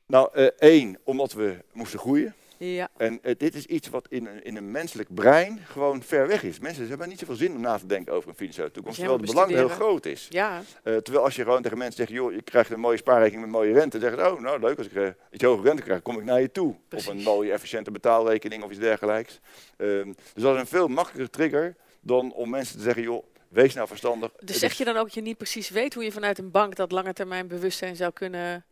Nou, 0.06 0.28
eh, 0.32 0.46
één, 0.58 0.98
omdat 1.04 1.32
we 1.32 1.64
moesten 1.72 1.98
groeien. 1.98 2.34
Ja, 2.62 2.88
En 2.96 3.18
eh, 3.22 3.34
dit 3.38 3.54
is 3.54 3.66
iets 3.66 3.88
wat 3.88 4.06
in 4.08 4.26
een, 4.26 4.44
in 4.44 4.56
een 4.56 4.70
menselijk 4.70 5.14
brein 5.14 5.60
gewoon 5.66 6.02
ver 6.02 6.26
weg 6.26 6.42
is. 6.42 6.58
Mensen 6.58 6.88
hebben 6.88 7.08
niet 7.08 7.18
zoveel 7.18 7.34
zin 7.34 7.54
om 7.54 7.60
na 7.60 7.78
te 7.78 7.86
denken 7.86 8.12
over 8.12 8.28
een 8.28 8.34
financiële 8.34 8.70
toekomst, 8.70 8.98
terwijl 8.98 9.18
helemaal 9.18 9.44
belang 9.44 9.60
heel 9.68 9.76
groot 9.76 10.06
is. 10.06 10.26
ja. 10.30 10.62
Eh, 10.82 10.96
terwijl 10.96 11.24
als 11.24 11.36
je 11.36 11.42
gewoon 11.42 11.62
tegen 11.62 11.78
mensen 11.78 11.96
zegt, 11.96 12.10
joh, 12.10 12.32
je 12.32 12.42
krijgt 12.42 12.70
een 12.70 12.80
mooie 12.80 12.96
spaarrekening 12.96 13.42
met 13.42 13.50
mooie 13.50 13.72
rente, 13.72 13.98
dan 13.98 14.08
zeggen 14.10 14.28
ze, 14.28 14.34
oh, 14.34 14.40
nou 14.40 14.60
leuk, 14.60 14.78
als 14.78 14.86
ik 14.86 14.94
eh, 14.94 15.08
iets 15.30 15.44
hogere 15.44 15.68
rente 15.68 15.82
krijg, 15.82 16.02
kom 16.02 16.18
ik 16.18 16.24
naar 16.24 16.40
je 16.40 16.50
toe. 16.52 16.76
Precies. 16.88 17.08
Of 17.08 17.14
een 17.14 17.22
mooie 17.22 17.52
efficiënte 17.52 17.90
betaalrekening 17.90 18.62
of 18.62 18.70
iets 18.70 18.80
dergelijks. 18.80 19.40
Ehm, 19.76 20.12
dus 20.34 20.42
dat 20.42 20.54
is 20.54 20.60
een 20.60 20.66
veel 20.66 20.88
makkelijker 20.88 21.30
trigger 21.30 21.76
dan 22.00 22.32
om 22.32 22.50
mensen 22.50 22.76
te 22.76 22.82
zeggen, 22.82 23.02
joh, 23.02 23.24
wees 23.48 23.74
nou 23.74 23.88
verstandig. 23.88 24.30
Dus 24.38 24.48
Het 24.48 24.58
zeg 24.58 24.72
je 24.72 24.84
dan 24.84 24.96
ook 24.96 25.04
dat 25.04 25.14
je 25.14 25.20
niet 25.20 25.36
precies 25.36 25.70
weet 25.70 25.94
hoe 25.94 26.04
je 26.04 26.12
vanuit 26.12 26.38
een 26.38 26.50
bank 26.50 26.76
dat 26.76 26.92
lange 26.92 27.12
termijn 27.12 27.46
bewustzijn 27.48 27.96
zou 27.96 28.12
kunnen 28.12 28.64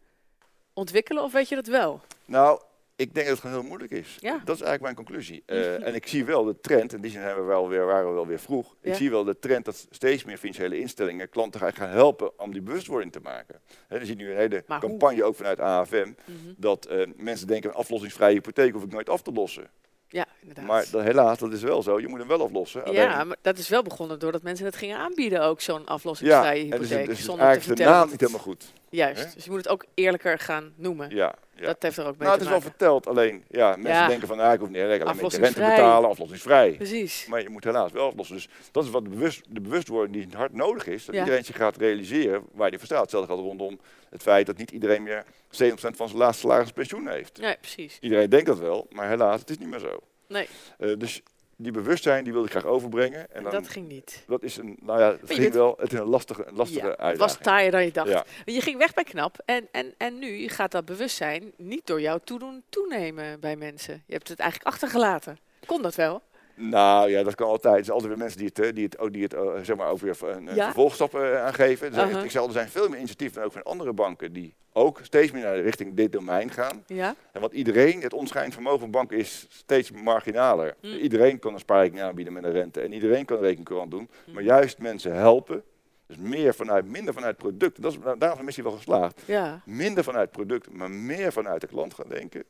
ontwikkelen? 0.72 1.22
Of 1.22 1.32
weet 1.32 1.48
je 1.48 1.54
dat 1.54 1.66
wel? 1.66 2.00
Nou, 2.24 2.60
ik 2.98 3.14
denk 3.14 3.26
dat 3.26 3.36
het 3.36 3.40
gewoon 3.40 3.60
heel 3.60 3.68
moeilijk 3.68 3.92
is. 3.92 4.16
Ja. 4.20 4.30
Dat 4.44 4.56
is 4.56 4.62
eigenlijk 4.62 4.82
mijn 4.82 4.94
conclusie. 4.94 5.42
Eh, 5.46 5.86
en 5.86 5.94
ik 5.94 6.06
zie 6.06 6.24
wel 6.24 6.44
de 6.44 6.60
trend, 6.60 6.92
in 6.92 7.00
die 7.00 7.10
zin 7.10 7.20
hebben 7.20 7.42
we 7.44 7.48
wel 7.50 7.68
weer, 7.68 7.86
waren 7.86 8.08
we 8.08 8.14
wel 8.14 8.26
weer 8.26 8.38
vroeg. 8.38 8.72
Ik 8.80 8.90
Ja. 8.90 8.94
zie 8.94 9.10
wel 9.10 9.24
de 9.24 9.38
trend 9.38 9.64
dat 9.64 9.86
steeds 9.90 10.24
meer 10.24 10.36
financiële 10.38 10.78
instellingen 10.78 11.28
klanten 11.28 11.60
gaan 11.72 11.88
helpen 11.88 12.38
om 12.40 12.52
die 12.52 12.62
bewustwording 12.62 13.12
te 13.12 13.20
maken. 13.22 13.60
Hè, 13.88 13.96
je 13.98 14.04
ziet 14.04 14.16
nu 14.18 14.30
een 14.30 14.36
hele 14.36 14.64
Maar 14.66 14.80
hoe? 14.80 14.88
campagne 14.88 15.24
ook 15.24 15.34
vanuit 15.36 15.60
AFM. 15.60 16.12
Mhm. 16.24 16.36
Dat 16.56 16.86
eh, 16.86 17.06
mensen 17.16 17.46
denken, 17.46 17.70
een 17.70 17.76
aflossingsvrije 17.76 18.34
hypotheek 18.34 18.72
hoef 18.72 18.82
ik 18.82 18.92
nooit 18.92 19.08
af 19.08 19.22
te 19.22 19.32
lossen. 19.32 19.70
Ja, 20.10 20.26
inderdaad. 20.40 20.64
Maar 20.66 20.86
dat, 20.90 21.02
helaas, 21.02 21.38
dat 21.38 21.52
is 21.52 21.62
wel 21.62 21.82
zo. 21.82 22.00
Je 22.00 22.08
moet 22.08 22.18
hem 22.18 22.28
wel 22.28 22.42
aflossen. 22.42 22.92
ja, 22.92 23.24
maar 23.24 23.36
dat 23.42 23.58
is 23.58 23.68
wel 23.68 23.82
begonnen 23.82 24.18
doordat 24.18 24.42
mensen 24.42 24.64
het 24.66 24.76
gingen 24.76 24.98
aanbieden 24.98 25.42
ook, 25.42 25.60
zo'n 25.60 25.86
aflossingsvrije 25.86 26.62
en 26.62 26.70
dus, 26.70 26.78
hypotheek. 26.88 27.06
dus 27.08 27.18
is 27.18 27.24
zonder 27.24 27.44
te 27.44 27.50
eigenlijk 27.50 27.80
de 27.80 27.86
naam 27.86 28.08
niet 28.10 28.20
helemaal 28.20 28.40
goed. 28.40 28.72
Juist, 28.90 29.34
dus 29.34 29.44
je 29.44 29.50
moet 29.50 29.58
het 29.58 29.68
ook 29.68 29.84
eerlijker 29.94 30.38
gaan 30.38 30.72
noemen. 30.76 31.10
Ja, 31.10 31.34
ja. 31.60 31.66
Dat 31.66 31.82
heeft 31.82 31.96
er 31.96 32.06
ook 32.06 32.10
mee 32.16 32.18
nou, 32.28 32.32
het 32.32 32.40
is 32.42 32.48
wel 32.48 32.60
verteld. 32.60 33.06
Alleen, 33.06 33.44
ja, 33.50 33.68
mensen 33.68 33.90
Ja. 33.90 34.06
denken 34.08 34.28
van, 34.28 34.40
ah, 34.40 34.52
ik 34.52 34.58
hoef 34.60 34.68
niet 34.68 34.76
alleen 34.82 35.04
maar 35.04 35.14
de 35.14 35.28
rente 35.28 35.60
betalen, 35.60 36.10
aflossingsvrij. 36.10 36.72
Precies. 36.72 37.26
Maar 37.26 37.42
je 37.42 37.48
moet 37.48 37.64
helaas 37.64 37.92
wel 37.92 38.06
aflossen. 38.06 38.36
Dus 38.36 38.48
dat 38.72 38.84
is 38.84 38.90
wat 38.90 39.04
de, 39.04 39.10
bewust, 39.10 39.42
de 39.48 39.60
bewustwording 39.60 40.26
die 40.28 40.36
hard 40.36 40.52
nodig 40.52 40.86
is. 40.86 41.04
Dat 41.04 41.14
Ja. 41.14 41.20
iedereen 41.20 41.44
zich 41.44 41.56
gaat 41.56 41.76
realiseren 41.76 42.42
waar 42.52 42.68
die 42.70 42.78
voor 42.78 42.86
staat. 42.88 43.00
Hetzelfde 43.00 43.34
gaat 43.34 43.42
rondom 43.42 43.80
het 44.10 44.22
feit 44.22 44.46
dat 44.46 44.56
niet 44.56 44.70
iedereen 44.70 45.02
meer 45.02 45.24
70% 45.50 45.96
van 45.96 46.08
zijn 46.08 46.20
laatste 46.20 46.40
salaris 46.46 46.70
pensioen 46.70 47.08
heeft. 47.08 47.40
Nee, 47.40 47.56
precies. 47.60 47.98
Iedereen 48.00 48.30
denkt 48.30 48.46
dat 48.46 48.58
wel, 48.58 48.86
maar 48.90 49.08
helaas, 49.08 49.40
het 49.40 49.50
is 49.50 49.58
niet 49.58 49.68
meer 49.68 49.78
zo. 49.78 50.00
Nee, 50.28 50.48
Eh, 50.78 50.92
dus 50.98 51.22
die 51.60 51.72
bewustzijn 51.72 52.24
die 52.24 52.32
wilde 52.32 52.46
ik 52.46 52.52
graag 52.52 52.64
overbrengen. 52.64 53.32
En 53.34 53.42
dan, 53.42 53.52
dat 53.52 53.68
ging 53.68 53.88
niet. 53.88 54.24
dat 54.26 54.42
is 54.42 54.56
een, 54.56 54.76
nou 54.80 55.00
ja, 55.00 55.10
het 55.20 55.32
ging 55.32 55.52
wel, 55.52 55.74
het 55.78 55.92
is 55.92 55.98
een 55.98 56.06
lastige, 56.06 56.46
een 56.46 56.56
lastige 56.56 56.84
Ja, 56.84 56.90
het 56.90 56.98
uitdaging. 57.00 57.34
was 57.36 57.44
taaier 57.46 57.70
dan 57.70 57.84
je 57.84 57.92
dacht. 57.92 58.08
Ja. 58.08 58.24
Je 58.44 58.60
ging 58.60 58.78
weg 58.78 58.94
bij 58.94 59.04
KNAP 59.04 59.36
en, 59.44 59.68
en, 59.72 59.94
en 59.96 60.18
nu 60.18 60.48
gaat 60.48 60.70
dat 60.70 60.84
bewustzijn 60.84 61.52
niet 61.56 61.86
door 61.86 62.00
jouw 62.00 62.18
toedoen 62.24 62.62
toenemen 62.68 63.40
bij 63.40 63.56
mensen. 63.56 64.02
Je 64.06 64.12
hebt 64.12 64.28
het 64.28 64.38
eigenlijk 64.38 64.70
achtergelaten. 64.70 65.38
Kon 65.66 65.82
dat 65.82 65.94
wel? 65.94 66.22
Nou 66.54 67.10
ja, 67.10 67.22
dat 67.22 67.34
kan 67.34 67.48
altijd. 67.48 67.76
Er 67.78 67.84
zijn 67.84 67.94
altijd 67.96 68.10
weer 68.12 68.22
mensen 68.22 68.38
die 68.38 68.48
het, 68.48 68.58
eh, 68.58 68.74
die 68.74 68.84
het, 68.84 68.98
ook 68.98 69.12
die 69.12 69.22
het 69.22 69.34
eh, 69.34 69.50
zeg 69.62 69.76
maar 69.76 69.96
weer 69.96 70.16
een, 70.22 70.46
een 70.46 70.54
Ja. 70.54 70.64
vervolgstap 70.64 71.14
eh, 71.14 71.44
aangeven. 71.44 71.92
Dus. 71.92 72.22
Ik 72.24 72.30
zal, 72.30 72.46
er 72.46 72.52
zijn 72.52 72.68
veel 72.68 72.88
meer 72.88 72.98
initiatieven 72.98 73.44
ook 73.44 73.52
van 73.52 73.62
andere 73.62 73.92
banken 73.92 74.32
die 74.32 74.54
ook 74.78 75.00
steeds 75.02 75.32
meer 75.32 75.42
naar 75.42 75.54
de 75.54 75.60
richting 75.62 75.94
dit 75.94 76.12
domein 76.12 76.50
gaan. 76.50 76.84
Ja? 76.86 77.14
En 77.32 77.40
want 77.40 77.52
iedereen, 77.52 78.00
het 78.00 78.12
onschijnend 78.12 78.54
vermogen 78.54 78.80
van 78.80 78.90
banken 78.90 79.18
is 79.18 79.46
steeds 79.48 79.90
marginaler. 79.90 80.74
Mm. 80.82 80.92
Iedereen 80.92 81.38
kan 81.38 81.52
een 81.52 81.58
spaarrekening 81.58 82.06
aanbieden 82.06 82.32
met 82.32 82.44
een 82.44 82.52
rente 82.52 82.80
en 82.80 82.92
iedereen 82.92 83.24
kan 83.24 83.36
een 83.36 83.42
rekeningcourant 83.42 83.90
doen. 83.90 84.10
Mm. 84.26 84.34
Maar 84.34 84.42
juist 84.42 84.78
mensen 84.78 85.14
helpen, 85.14 85.62
dus 86.06 86.16
meer 86.16 86.54
vanuit, 86.54 86.86
minder 86.86 87.14
vanuit 87.14 87.36
product. 87.36 87.82
Dat 87.82 87.92
is, 87.92 87.98
daarom 87.98 88.30
is 88.30 88.36
de 88.38 88.44
missie 88.44 88.62
wel 88.62 88.72
geslaagd. 88.72 89.22
Ja, 89.24 89.62
Minder 89.64 90.04
vanuit 90.04 90.30
product, 90.30 90.72
maar 90.72 90.90
meer 90.90 91.32
vanuit 91.32 91.60
de 91.60 91.66
klant 91.66 91.94
gaan 91.94 92.08
denken. 92.08 92.44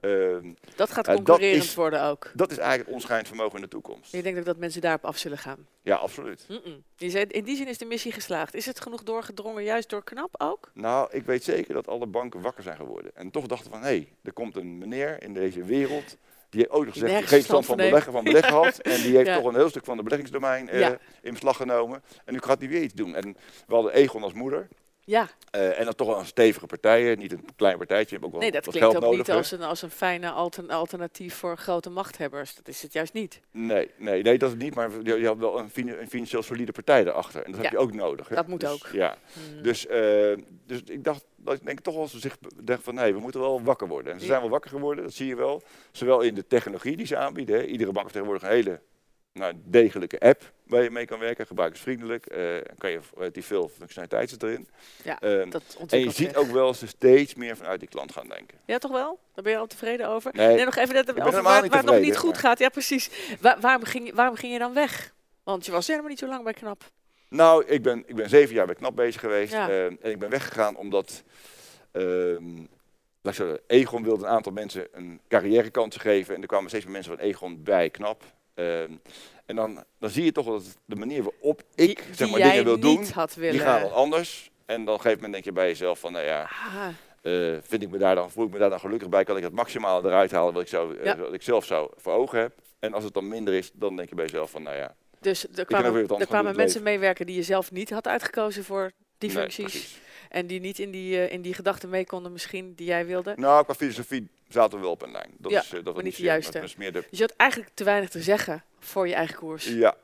Ehm, 0.00 0.52
dat 0.76 0.90
gaat 0.92 1.04
dat 1.04 1.14
concurrerend 1.14 1.62
is- 1.64 1.74
worden 1.74 2.02
ook. 2.04 2.30
dat 2.34 2.50
is 2.50 2.56
eigenlijk 2.58 2.86
het 2.88 2.94
onschijnend 2.96 3.28
vermogen 3.28 3.56
in 3.56 3.62
de 3.62 3.68
toekomst. 3.68 4.12
Je 4.12 4.22
denkt 4.22 4.38
ook 4.38 4.44
dat 4.44 4.56
mensen 4.56 4.80
daarop 4.80 5.04
af 5.04 5.16
zullen 5.18 5.38
gaan. 5.38 5.66
Ja, 5.82 5.96
absoluut. 5.96 6.46
Je 6.96 7.10
zei, 7.10 7.24
in 7.24 7.44
die 7.44 7.56
zin 7.56 7.68
is 7.68 7.78
de 7.78 7.84
missie 7.84 8.12
geslaagd. 8.12 8.54
Is 8.54 8.66
het 8.66 8.80
genoeg 8.80 9.02
doorgedrongen, 9.02 9.64
juist 9.64 9.88
door 9.90 10.04
KNAP 10.04 10.34
ook? 10.42 10.70
Nou, 10.74 11.08
ik 11.10 11.24
weet 11.24 11.44
zeker 11.44 11.74
dat 11.74 11.88
alle 11.88 12.06
banken 12.06 12.40
wakker 12.40 12.62
zijn 12.62 12.76
geworden. 12.76 13.10
En 13.14 13.30
toch 13.30 13.46
dachten 13.46 13.70
van, 13.70 13.80
hé, 13.80 13.86
hey, 13.86 14.12
er 14.22 14.32
komt 14.32 14.56
een 14.56 14.78
meneer 14.78 15.22
in 15.22 15.34
deze 15.34 15.64
wereld... 15.64 16.16
die 16.50 16.60
heeft 16.60 16.72
nog 16.72 16.82
gezegd, 16.82 16.94
die 17.00 17.02
nergens 17.10 17.30
geen 17.30 17.42
stand 17.42 17.66
van 17.66 17.76
beleggen, 17.76 18.12
van 18.12 18.24
beleggen 18.24 18.52
had. 18.54 18.78
En 18.92 19.02
die 19.02 19.16
heeft 19.16 19.26
Ja. 19.28 19.36
toch 19.36 19.44
een 19.44 19.54
heel 19.54 19.68
stuk 19.68 19.84
van 19.84 19.96
de 19.96 20.02
beleggingsdomein 20.02 20.68
eh, 20.68 20.78
Ja. 20.80 20.98
in 21.22 21.32
beslag 21.32 21.56
genomen. 21.56 22.02
En 22.24 22.32
nu 22.32 22.40
gaat 22.40 22.58
hij 22.58 22.68
weer 22.68 22.82
iets 22.82 22.94
doen. 22.94 23.14
En 23.14 23.36
we 23.66 23.74
hadden 23.74 23.92
Egon 23.92 24.22
als 24.22 24.32
moeder. 24.32 24.68
Ja, 25.04 25.28
eh, 25.50 25.78
en 25.78 25.84
dat 25.84 25.96
toch 25.96 26.06
wel 26.08 26.18
een 26.18 26.26
stevige 26.26 26.66
partij, 26.66 27.14
niet 27.14 27.32
een 27.32 27.44
klein 27.56 27.76
partijtje. 27.76 28.16
Ook 28.20 28.30
wel 28.30 28.40
nee, 28.40 28.50
dat 28.50 28.66
klinkt 28.68 29.04
ook 29.04 29.14
niet 29.16 29.30
als 29.30 29.50
een, 29.52 29.62
als 29.62 29.82
een 29.82 29.90
fijne 29.90 30.30
altern- 30.30 30.70
alternatief 30.70 31.34
voor 31.34 31.56
grote 31.58 31.90
machthebbers. 31.90 32.54
Dat 32.54 32.68
is 32.68 32.82
het 32.82 32.92
juist 32.92 33.12
niet. 33.12 33.40
Nee, 33.50 33.90
nee, 33.96 34.22
nee, 34.22 34.38
dat 34.38 34.48
is 34.48 34.54
het 34.54 34.64
niet. 34.64 34.74
Maar 34.74 34.90
je, 35.02 35.18
je 35.20 35.26
had 35.26 35.36
wel 35.38 35.58
een, 35.58 35.70
fin- 35.70 35.88
een 36.00 36.08
financieel 36.08 36.42
solide 36.42 36.72
partij 36.72 37.00
erachter. 37.06 37.42
En 37.44 37.52
dat 37.52 37.62
heb 37.62 37.70
je 37.70 37.78
ook 37.78 37.92
nodig. 37.94 38.28
Hè. 38.28 38.34
Dat 38.34 38.46
moet 38.46 38.60
Dus, 38.60 38.70
ook. 38.70 38.86
Ja. 38.92 39.16
Mm. 39.56 39.62
Dus, 39.62 39.86
eh, 39.86 40.32
dus 40.66 40.82
ik 40.84 41.04
dacht, 41.04 41.24
dat 41.36 41.54
ik 41.54 41.64
denk 41.66 41.80
toch 41.80 41.94
wel 41.94 42.08
ze 42.08 42.18
zich 42.18 42.38
dacht 42.62 42.82
van 42.82 42.94
nee, 42.94 43.14
we 43.14 43.20
moeten 43.20 43.40
wel 43.40 43.62
wakker 43.62 43.88
worden. 43.88 44.12
En 44.12 44.18
ze 44.18 44.24
Ja. 44.24 44.30
zijn 44.30 44.40
wel 44.42 44.50
wakker 44.50 44.70
geworden, 44.70 45.04
dat 45.04 45.12
zie 45.12 45.26
je 45.26 45.36
wel. 45.36 45.62
Zowel 45.92 46.20
in 46.20 46.34
de 46.34 46.46
technologie 46.46 46.96
die 46.96 47.06
ze 47.06 47.16
aanbieden. 47.16 47.56
Hè. 47.56 47.64
Iedere 47.64 47.92
bank 47.92 48.00
heeft 48.02 48.12
tegenwoordig 48.12 48.42
een 48.48 48.54
hele 48.54 48.80
nou, 49.32 49.54
degelijke 49.64 50.20
app 50.20 50.52
waar 50.66 50.82
je 50.82 50.90
mee 50.90 51.04
kan 51.04 51.18
werken, 51.18 51.46
gebruikersvriendelijk. 51.46 52.34
Uh, 52.34 52.56
kan 52.78 52.90
je 52.90 53.00
relatief 53.16 53.46
veel 53.46 53.68
functionaliteit 53.68 54.42
erin. 54.42 54.68
Ja, 55.04 55.22
uh, 55.22 55.50
dat 55.50 55.78
en 55.88 56.00
je 56.00 56.10
ziet 56.10 56.36
ook 56.36 56.50
wel 56.50 56.74
ze 56.74 56.86
steeds 56.86 57.34
meer 57.34 57.56
vanuit 57.56 57.80
die 57.80 57.88
klant 57.88 58.12
gaan 58.12 58.28
denken. 58.28 58.58
Ja, 58.66 58.78
toch 58.78 58.90
wel? 58.90 59.18
Daar 59.34 59.44
ben 59.44 59.52
je 59.52 59.58
al 59.58 59.66
tevreden 59.66 60.08
over? 60.08 60.30
Nee, 60.34 60.56
nee 60.56 60.64
nog 60.64 60.76
even 60.76 60.94
dat, 60.94 61.10
over 61.10 61.42
waar, 61.42 61.42
waar 61.42 61.78
het 61.78 61.86
nog 61.86 62.00
niet 62.00 62.16
goed 62.16 62.38
gaat. 62.38 62.58
Ja, 62.58 62.68
precies. 62.68 63.10
Waar, 63.40 63.60
waarom, 63.60 63.84
ging, 63.84 64.14
waarom 64.14 64.36
ging 64.36 64.52
je 64.52 64.58
dan 64.58 64.74
weg? 64.74 65.14
Want 65.42 65.66
je 65.66 65.72
was 65.72 65.86
helemaal 65.86 66.08
niet 66.08 66.18
zo 66.18 66.26
lang 66.26 66.44
bij 66.44 66.52
KNAP. 66.52 66.90
Nou, 67.28 67.64
ik 67.66 67.82
ben, 67.82 68.02
ik 68.06 68.14
ben 68.14 68.28
zeven 68.28 68.54
jaar 68.54 68.66
bij 68.66 68.74
KNAP 68.74 68.96
bezig 68.96 69.20
geweest. 69.20 69.52
Uh, 69.52 69.84
en 69.84 69.98
ik 70.02 70.18
ben 70.18 70.30
weggegaan 70.30 70.76
omdat... 70.76 71.22
Ehm, 71.92 72.64
Egon 73.66 74.02
wilde 74.02 74.24
een 74.24 74.30
aantal 74.30 74.52
mensen 74.52 74.88
een 74.92 75.20
carrièrekans 75.28 75.96
geven. 75.96 76.34
En 76.34 76.40
er 76.40 76.46
kwamen 76.46 76.68
steeds 76.68 76.84
meer 76.84 76.92
mensen 76.92 77.16
van 77.16 77.24
Egon 77.24 77.62
bij 77.62 77.90
KNAP. 77.90 78.24
Ehm, 78.54 78.92
en 79.46 79.56
dan, 79.56 79.84
dan 79.98 80.10
zie 80.10 80.24
je 80.24 80.32
toch 80.32 80.46
dat 80.46 80.78
de 80.84 80.96
manier 80.96 81.22
waarop 81.22 81.62
ik 81.74 82.04
zeg 82.14 82.30
maar, 82.30 82.40
dingen 82.40 82.64
wil 82.64 82.78
doen, 82.78 83.06
die 83.36 83.58
gaan 83.58 83.80
dan 83.80 83.92
anders. 83.92 84.50
En 84.66 84.84
dan 84.84 84.94
op 84.94 84.94
een 84.94 85.00
gegeven 85.00 85.14
moment 85.14 85.32
denk 85.32 85.44
je 85.44 85.52
bij 85.52 85.66
jezelf 85.66 85.98
van, 85.98 86.12
nou 86.12 86.24
ja, 86.24 86.48
uh, 87.22 87.58
vind 87.62 87.82
ik 87.82 87.90
me 87.90 87.98
daar 87.98 88.14
dan, 88.14 88.30
voel 88.30 88.46
ik 88.46 88.52
me 88.52 88.58
daar 88.58 88.70
dan 88.70 88.80
gelukkig 88.80 89.08
bij, 89.08 89.24
kan 89.24 89.36
ik 89.36 89.42
het 89.42 89.52
maximale 89.52 90.08
eruit 90.08 90.30
halen 90.30 90.52
wat 90.52 90.62
ik, 90.62 90.68
zou, 90.68 90.96
uh, 90.96 91.14
wat 91.14 91.34
ik 91.34 91.42
zelf 91.42 91.64
zou 91.64 91.90
voor 91.96 92.12
ogen 92.12 92.38
heb. 92.38 92.52
En 92.78 92.94
als 92.94 93.04
het 93.04 93.14
dan 93.14 93.28
minder 93.28 93.54
is, 93.54 93.70
dan 93.74 93.96
denk 93.96 94.08
je 94.08 94.14
bij 94.14 94.24
jezelf 94.24 94.50
van, 94.50 94.62
nou 94.62 94.76
ja. 94.76 94.94
Dus 95.20 95.46
er 95.54 95.64
kwamen, 95.64 96.08
er 96.08 96.26
kwamen 96.26 96.56
mensen 96.56 96.82
meewerken 96.82 97.26
die 97.26 97.36
je 97.36 97.42
zelf 97.42 97.70
niet 97.70 97.90
had 97.90 98.06
uitgekozen 98.06 98.64
voor 98.64 98.92
die 99.18 99.30
functies. 99.30 100.00
En 100.32 100.46
die 100.46 100.60
niet 100.60 100.78
in 100.78 100.90
die, 100.90 101.14
uh, 101.14 101.32
in 101.32 101.42
die 101.42 101.54
gedachten 101.54 101.88
mee 101.88 102.06
konden 102.06 102.32
misschien, 102.32 102.74
die 102.74 102.86
jij 102.86 103.06
wilde? 103.06 103.34
Nou, 103.36 103.64
qua 103.64 103.74
filosofie 103.74 104.28
zaten 104.48 104.78
we 104.78 104.84
wel 104.84 104.92
op 104.92 105.02
een 105.02 105.10
lijn. 105.12 105.30
Dat 105.38 105.52
ja, 105.52 105.60
is, 105.60 105.72
uh, 105.72 105.84
dat 105.84 105.94
maar 105.94 106.04
niet 106.04 106.16
de 106.16 106.22
juiste. 106.22 106.60
De... 106.76 107.04
je 107.10 107.20
had 107.20 107.34
eigenlijk 107.36 107.70
te 107.74 107.84
weinig 107.84 108.10
te 108.10 108.22
zeggen 108.22 108.64
voor 108.78 109.08
je 109.08 109.14
eigen 109.14 109.36
koers. 109.36 109.66
Ja. 109.66 109.94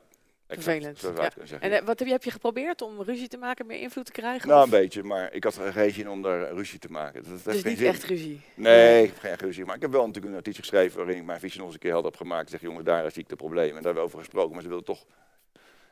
Vervelend. 0.47 1.01
Ja. 1.01 1.31
En 1.59 1.71
uh, 1.71 1.79
wat 1.79 1.99
heb 1.99 2.07
je, 2.07 2.13
heb 2.13 2.23
je 2.23 2.31
geprobeerd 2.31 2.81
om 2.81 3.01
ruzie 3.01 3.27
te 3.27 3.37
maken, 3.37 3.65
meer 3.65 3.79
invloed 3.79 4.05
te 4.05 4.11
krijgen? 4.11 4.47
Nou, 4.47 4.63
een 4.63 4.69
beetje, 4.69 5.03
maar 5.03 5.33
ik 5.33 5.43
had 5.43 5.57
er 5.57 5.73
geen 5.73 5.91
zin 5.91 6.09
om 6.09 6.21
daar 6.21 6.53
ruzie 6.53 6.79
te 6.79 6.91
maken. 6.91 7.23
Dat, 7.23 7.43
dat 7.43 7.53
dus 7.53 7.63
niet 7.63 7.81
echt 7.81 8.03
ruzie? 8.03 8.41
Nee, 8.55 9.03
ik 9.03 9.09
heb 9.09 9.19
geen 9.19 9.47
ruzie. 9.47 9.65
Maar 9.65 9.75
ik 9.75 9.81
heb 9.81 9.91
wel 9.91 10.05
natuurlijk 10.05 10.25
een 10.25 10.33
notitie 10.33 10.61
geschreven 10.61 10.97
waarin 10.97 11.17
ik 11.17 11.23
mijn 11.23 11.39
visie 11.39 11.57
nog 11.57 11.65
eens 11.65 11.75
een 11.75 11.81
keer 11.81 11.93
had 11.93 12.05
opgemaakt. 12.05 12.49
Zeg, 12.49 12.61
jongens, 12.61 12.85
daar 12.85 13.11
zie 13.11 13.21
ik 13.21 13.29
de 13.29 13.35
problemen. 13.35 13.75
En 13.77 13.83
daar 13.83 13.83
hebben 13.83 14.01
we 14.01 14.07
over 14.07 14.19
gesproken, 14.19 14.53
maar 14.53 14.61
ze 14.61 14.67
wilden 14.67 14.85
toch 14.85 15.05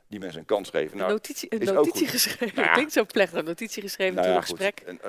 die 0.08 0.20
mensen 0.20 0.40
een 0.40 0.46
kans 0.46 0.70
geven. 0.70 0.98
Nou, 0.98 1.10
een 1.10 1.16
notitie, 1.16 1.54
een 1.54 1.74
notitie 1.74 2.08
geschreven, 2.08 2.62
nou, 2.62 2.74
klinkt 2.74 2.94
zo 2.94 3.06
plechtig. 3.06 3.40
Een 3.40 3.46
notitie 3.46 3.82
geschreven 3.82 4.16
nou, 4.16 4.28
een 4.28 4.42
gesprek. 4.42 4.80
En, 4.80 5.00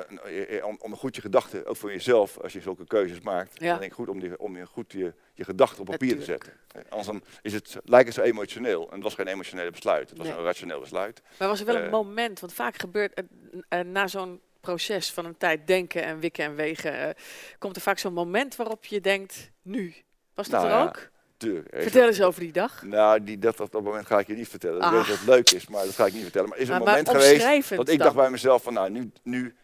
om, 0.64 0.76
om, 0.80 0.92
een 0.92 0.98
goed 0.98 1.14
je 1.14 1.20
gedachten, 1.20 1.66
ook 1.66 1.76
voor 1.76 1.92
jezelf, 1.92 2.38
als 2.38 2.52
je 2.52 2.60
zulke 2.60 2.86
keuzes 2.86 3.20
maakt, 3.20 3.60
ja. 3.60 3.70
dan 3.70 3.78
denk 3.78 3.90
ik 3.90 3.96
goed 3.96 4.08
om, 4.08 4.20
die, 4.20 4.38
om 4.38 4.56
je 4.56 4.66
goed 4.66 4.92
je, 4.92 5.14
je 5.34 5.44
gedachten 5.44 5.80
op 5.80 5.86
papier 5.86 6.18
te 6.18 6.24
zetten. 6.24 6.52
Anders 6.88 7.06
dan 7.06 7.22
is 7.42 7.52
het, 7.52 7.76
lijkt 7.84 8.06
het 8.06 8.14
zo 8.14 8.22
emotioneel. 8.22 8.86
En 8.86 8.94
het 8.94 9.02
was 9.02 9.14
geen 9.14 9.26
emotionele 9.26 9.70
besluit, 9.70 10.08
het 10.08 10.18
was 10.18 10.28
een 10.28 10.42
rationeel 10.42 10.80
besluit. 10.80 11.22
Maar 11.38 11.48
was 11.48 11.60
er 11.60 11.66
wel 11.66 11.76
een 11.76 11.84
eh, 11.84 11.90
moment, 11.90 12.40
want 12.40 12.52
vaak 12.52 12.78
gebeurt 12.78 13.22
uh, 13.68 13.80
na 13.80 14.06
zo'n 14.06 14.40
proces 14.60 15.12
van 15.12 15.24
een 15.24 15.36
tijd 15.36 15.66
denken 15.66 16.02
en 16.02 16.18
wikken 16.18 16.44
en 16.44 16.54
wegen, 16.54 17.14
komt 17.58 17.76
er 17.76 17.82
vaak 17.82 17.98
zo'n 17.98 18.12
moment 18.12 18.56
waarop 18.56 18.84
je 18.84 19.00
denkt, 19.00 19.50
nu. 19.62 19.94
Was 20.34 20.48
dat 20.48 20.62
nou 20.62 20.74
er 20.74 20.86
ook? 20.86 21.10
Vertel 21.70 22.06
eens 22.06 22.22
over 22.22 22.40
die 22.40 22.52
dag. 22.52 22.82
Nou, 22.82 23.24
die, 23.24 23.38
dat, 23.38 23.60
op 23.60 23.72
dat 23.72 23.82
moment 23.82 24.06
ga 24.06 24.18
ik 24.18 24.26
je 24.26 24.34
niet 24.34 24.48
vertellen. 24.48 24.82
Ik 24.82 24.90
weet 24.90 25.06
dat 25.06 25.18
het 25.18 25.26
leuk 25.26 25.50
is, 25.50 25.68
maar 25.68 25.84
dat 25.84 25.94
ga 25.94 26.06
ik 26.06 26.12
niet 26.12 26.22
vertellen. 26.22 26.48
Maar 26.48 26.58
is 26.58 26.68
er 26.68 26.74
een 26.74 26.80
moment 26.80 27.08
geweest 27.08 27.76
dat 27.76 27.88
ik 27.88 27.98
dacht 27.98 28.14
bij 28.14 28.30
mezelf 28.30 28.62
van, 28.62 28.72
nou, 28.72 28.90
nu, 28.90 29.10
nu 29.22 29.54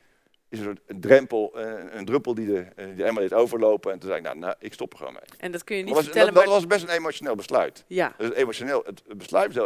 is 0.49 0.61
er 0.61 0.77
een 0.87 1.01
drempel, 1.01 1.51
een, 1.55 1.99
een 1.99 2.05
druppel 2.05 2.35
die 2.35 2.47
de, 2.47 2.67
die 2.77 2.85
helemaal 2.87 3.23
deed 3.23 3.33
overlopen. 3.35 3.93
En 3.93 3.99
toen 3.99 4.09
zei 4.09 4.21
ik, 4.21 4.27
nou, 4.27 4.39
nou, 4.39 4.55
ik 4.59 4.73
stop 4.73 4.93
er 4.93 4.99
gewoon 4.99 5.13
mee. 5.13 5.39
En 5.39 5.53
dat 5.53 5.65
kun 5.65 5.77
je 5.77 5.83
niet 5.83 5.95
vertellen. 5.95 6.27
Dat, 6.27 6.35
maar... 6.35 6.45
dat 6.45 6.53
was 6.53 6.67
best 6.67 6.83
een 6.83 6.97
emotioneel 6.97 7.35
besluit. 7.35 7.85
Ja. 7.87 8.15
Dus 8.19 8.33
emotioneel, 8.33 8.83
het 8.87 9.03
besluit 9.17 9.59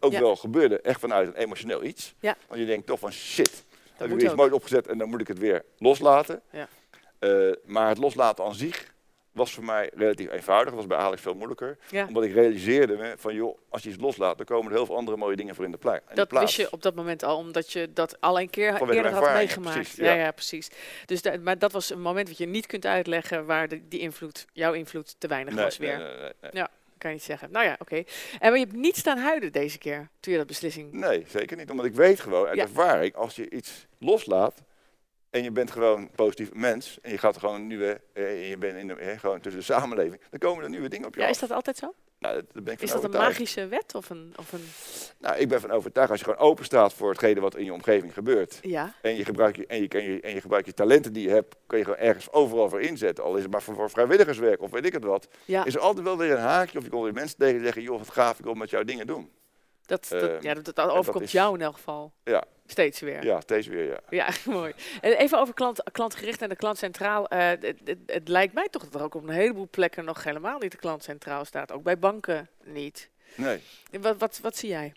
ook 0.00 0.12
wel 0.12 0.36
gebeurde 0.36 0.80
echt 0.80 1.00
vanuit 1.00 1.28
een 1.28 1.36
emotioneel 1.36 1.84
iets. 1.84 2.14
Ja. 2.20 2.36
Want 2.48 2.60
je 2.60 2.66
denkt 2.66 2.86
toch 2.86 2.98
van, 2.98 3.12
shit, 3.12 3.52
dat 3.52 3.64
heb 3.96 4.10
ik 4.10 4.14
weer 4.14 4.24
iets 4.24 4.34
mooi 4.34 4.50
opgezet 4.50 4.86
en 4.86 4.98
dan 4.98 5.08
moet 5.08 5.20
ik 5.20 5.28
het 5.28 5.38
weer 5.38 5.64
loslaten. 5.78 6.40
Ja. 6.50 6.68
Uh, 7.20 7.52
maar 7.64 7.88
het 7.88 7.98
loslaten 7.98 8.44
aan 8.44 8.54
zich 8.54 8.93
was 9.34 9.52
voor 9.52 9.64
mij 9.64 9.90
relatief 9.94 10.30
eenvoudig. 10.30 10.68
Dat 10.68 10.74
was 10.74 10.86
bij 10.86 10.98
Alex 10.98 11.22
veel 11.22 11.34
moeilijker. 11.34 11.78
Omdat 12.08 12.24
ik 12.24 12.32
realiseerde 12.32 12.96
me 12.96 13.14
van, 13.16 13.34
joh, 13.34 13.58
als 13.68 13.82
je 13.82 13.88
iets 13.88 14.00
loslaat, 14.00 14.36
dan 14.36 14.46
komen 14.46 14.70
er 14.70 14.76
heel 14.76 14.86
veel 14.86 14.96
andere 14.96 15.16
mooie 15.16 15.36
dingen 15.36 15.54
voor 15.54 15.64
in 15.64 15.70
de, 15.70 15.78
in 16.08 16.14
dat 16.14 16.30
wist 16.30 16.56
je 16.56 16.72
op 16.72 16.82
dat 16.82 16.94
moment 16.94 17.22
al, 17.22 17.36
omdat 17.36 17.72
je 17.72 17.92
dat 17.92 18.20
al 18.20 18.40
een 18.40 18.50
keer 18.50 18.90
eerder 18.90 19.12
had 19.12 19.32
meegemaakt. 19.32 19.74
Precies, 19.74 19.96
ja. 19.96 20.12
ja. 20.12 20.30
precies. 20.30 20.70
Dus 21.06 21.20
maar 21.42 21.58
dat 21.58 21.72
was 21.72 21.90
een 21.90 22.00
moment 22.00 22.28
wat 22.28 22.38
je 22.38 22.46
niet 22.46 22.66
kunt 22.66 22.86
uitleggen 22.86 23.46
waar 23.46 23.68
de, 23.68 23.88
die 23.88 24.00
invloed, 24.00 24.46
jouw 24.52 24.72
invloed 24.72 25.14
te 25.18 25.26
weinig 25.26 25.54
was 25.54 25.76
weer. 25.76 25.98
Nee, 25.98 26.32
nee, 26.40 26.50
ja 26.52 26.70
kan 27.04 27.12
je 27.12 27.18
niet 27.18 27.26
zeggen. 27.26 27.50
Nou 27.50 27.64
ja, 27.64 27.76
oké. 27.78 28.02
En 28.38 28.52
je 28.52 28.58
hebt 28.58 28.72
niet 28.72 28.96
staan 28.96 29.18
huilen 29.18 29.52
deze 29.52 29.78
keer, 29.78 30.08
toen 30.20 30.32
je 30.32 30.38
dat 30.38 30.46
beslissing... 30.46 30.92
Nee, 30.92 31.24
zeker 31.28 31.56
niet. 31.56 31.70
Omdat 31.70 31.86
ik 31.86 31.94
weet 31.94 32.20
gewoon 32.20 32.46
uit 32.46 32.58
ervaring, 32.58 33.14
als 33.14 33.36
je 33.36 33.50
iets 33.50 33.86
loslaat, 33.98 34.62
en 35.34 35.42
je 35.42 35.50
bent 35.50 35.70
gewoon 35.70 36.00
een 36.00 36.10
positief 36.14 36.52
mens 36.52 36.98
en 37.02 37.10
je 37.10 37.18
gaat 37.18 37.36
gewoon 37.36 37.66
nieuwe, 37.66 38.00
eh, 38.12 38.48
je 38.48 38.58
bent 38.58 38.76
in 38.76 38.86
de, 38.86 38.94
eh, 38.94 39.18
gewoon 39.18 39.40
tussen 39.40 39.60
de 39.60 39.66
samenleving, 39.66 40.20
dan 40.30 40.38
komen 40.38 40.64
er 40.64 40.70
nieuwe 40.70 40.88
dingen 40.88 41.06
op 41.06 41.14
je 41.14 41.20
ja, 41.20 41.26
af. 41.26 41.32
Is 41.32 41.38
dat 41.38 41.50
altijd 41.50 41.76
zo? 41.76 41.94
Nou, 42.18 42.34
dat 42.52 42.64
ben 42.64 42.72
ik 42.72 42.80
is 42.80 42.90
dat 42.90 43.04
een 43.04 43.10
magische 43.10 43.66
wet 43.66 43.94
of 43.94 44.10
een, 44.10 44.32
of 44.36 44.52
een... 44.52 44.64
Nou, 45.18 45.36
ik 45.36 45.48
ben 45.48 45.60
van 45.60 45.70
overtuigd 45.70 46.10
als 46.10 46.18
je 46.18 46.24
gewoon 46.24 46.40
open 46.40 46.64
staat 46.64 46.92
voor 46.92 47.10
hetgene 47.10 47.40
wat 47.40 47.56
in 47.56 47.64
je 47.64 47.72
omgeving 47.72 48.14
gebeurt. 48.14 48.58
Ja. 48.62 48.94
En 49.02 49.16
je 49.16 49.24
gebruikt 49.24 49.56
je, 49.56 49.66
en 49.66 49.82
je, 49.82 49.88
en 49.88 50.04
je, 50.04 50.20
en 50.20 50.34
je, 50.34 50.40
gebruikt 50.40 50.66
je 50.66 50.74
talenten 50.74 51.12
die 51.12 51.22
je 51.22 51.34
hebt, 51.34 51.56
kun 51.66 51.78
je 51.78 51.84
gewoon 51.84 51.98
ergens 51.98 52.32
overal 52.32 52.68
voor 52.68 52.80
inzetten. 52.80 53.24
Al 53.24 53.36
is 53.36 53.42
het 53.42 53.52
maar 53.52 53.62
voor, 53.62 53.74
voor 53.74 53.90
vrijwilligerswerk 53.90 54.62
of 54.62 54.70
weet 54.70 54.86
ik 54.86 54.92
het 54.92 55.04
wat. 55.04 55.28
Ja. 55.44 55.64
Is 55.64 55.74
er 55.74 55.80
altijd 55.80 56.04
wel 56.04 56.18
weer 56.18 56.32
een 56.32 56.38
haakje 56.38 56.78
of 56.78 56.84
je 56.84 56.90
komt 56.90 57.04
weer 57.04 57.12
mensen 57.12 57.38
tegen 57.38 57.54
die 57.54 57.64
zeggen, 57.64 57.82
joh, 57.82 57.98
wat 57.98 58.10
gaaf, 58.10 58.38
ik 58.38 58.44
wil 58.44 58.54
met 58.54 58.70
jou 58.70 58.84
dingen 58.84 59.06
doen. 59.06 59.30
Dat, 59.86 60.06
dat, 60.08 60.22
uh, 60.22 60.40
ja, 60.40 60.54
dat, 60.54 60.74
dat 60.74 60.90
overkomt 60.90 61.30
jou 61.30 61.54
in 61.54 61.60
elk 61.60 61.74
geval. 61.74 62.12
Ja, 62.24 62.44
Steeds 62.66 63.00
weer. 63.00 63.24
Ja, 63.24 63.40
steeds 63.40 63.66
weer, 63.66 63.84
ja. 63.84 64.00
Ja, 64.08 64.28
mooi. 64.52 64.72
Even 65.00 65.38
over 65.38 65.54
klant, 65.54 65.82
klantgericht 65.92 66.42
en 66.42 66.48
de 66.48 66.56
klantcentraal. 66.56 67.32
Uh, 67.32 67.48
het, 67.48 67.62
het, 67.84 67.98
het, 68.06 68.28
lijkt 68.28 68.54
mij 68.54 68.68
toch 68.68 68.82
dat 68.82 68.94
er 68.94 69.02
ook 69.02 69.14
op 69.14 69.22
een 69.22 69.34
heleboel 69.34 69.68
plekken 69.70 70.04
nog 70.04 70.24
helemaal 70.24 70.58
niet 70.58 70.70
de 70.70 70.78
klantcentraal 70.78 71.44
staat. 71.44 71.72
Ook 71.72 71.82
bij 71.82 71.98
banken 71.98 72.48
niet. 72.62 73.08
Nee. 73.34 73.60
Wat, 74.00 74.16
wat, 74.18 74.38
wat 74.42 74.56
zie 74.56 74.68
jij? 74.68 74.92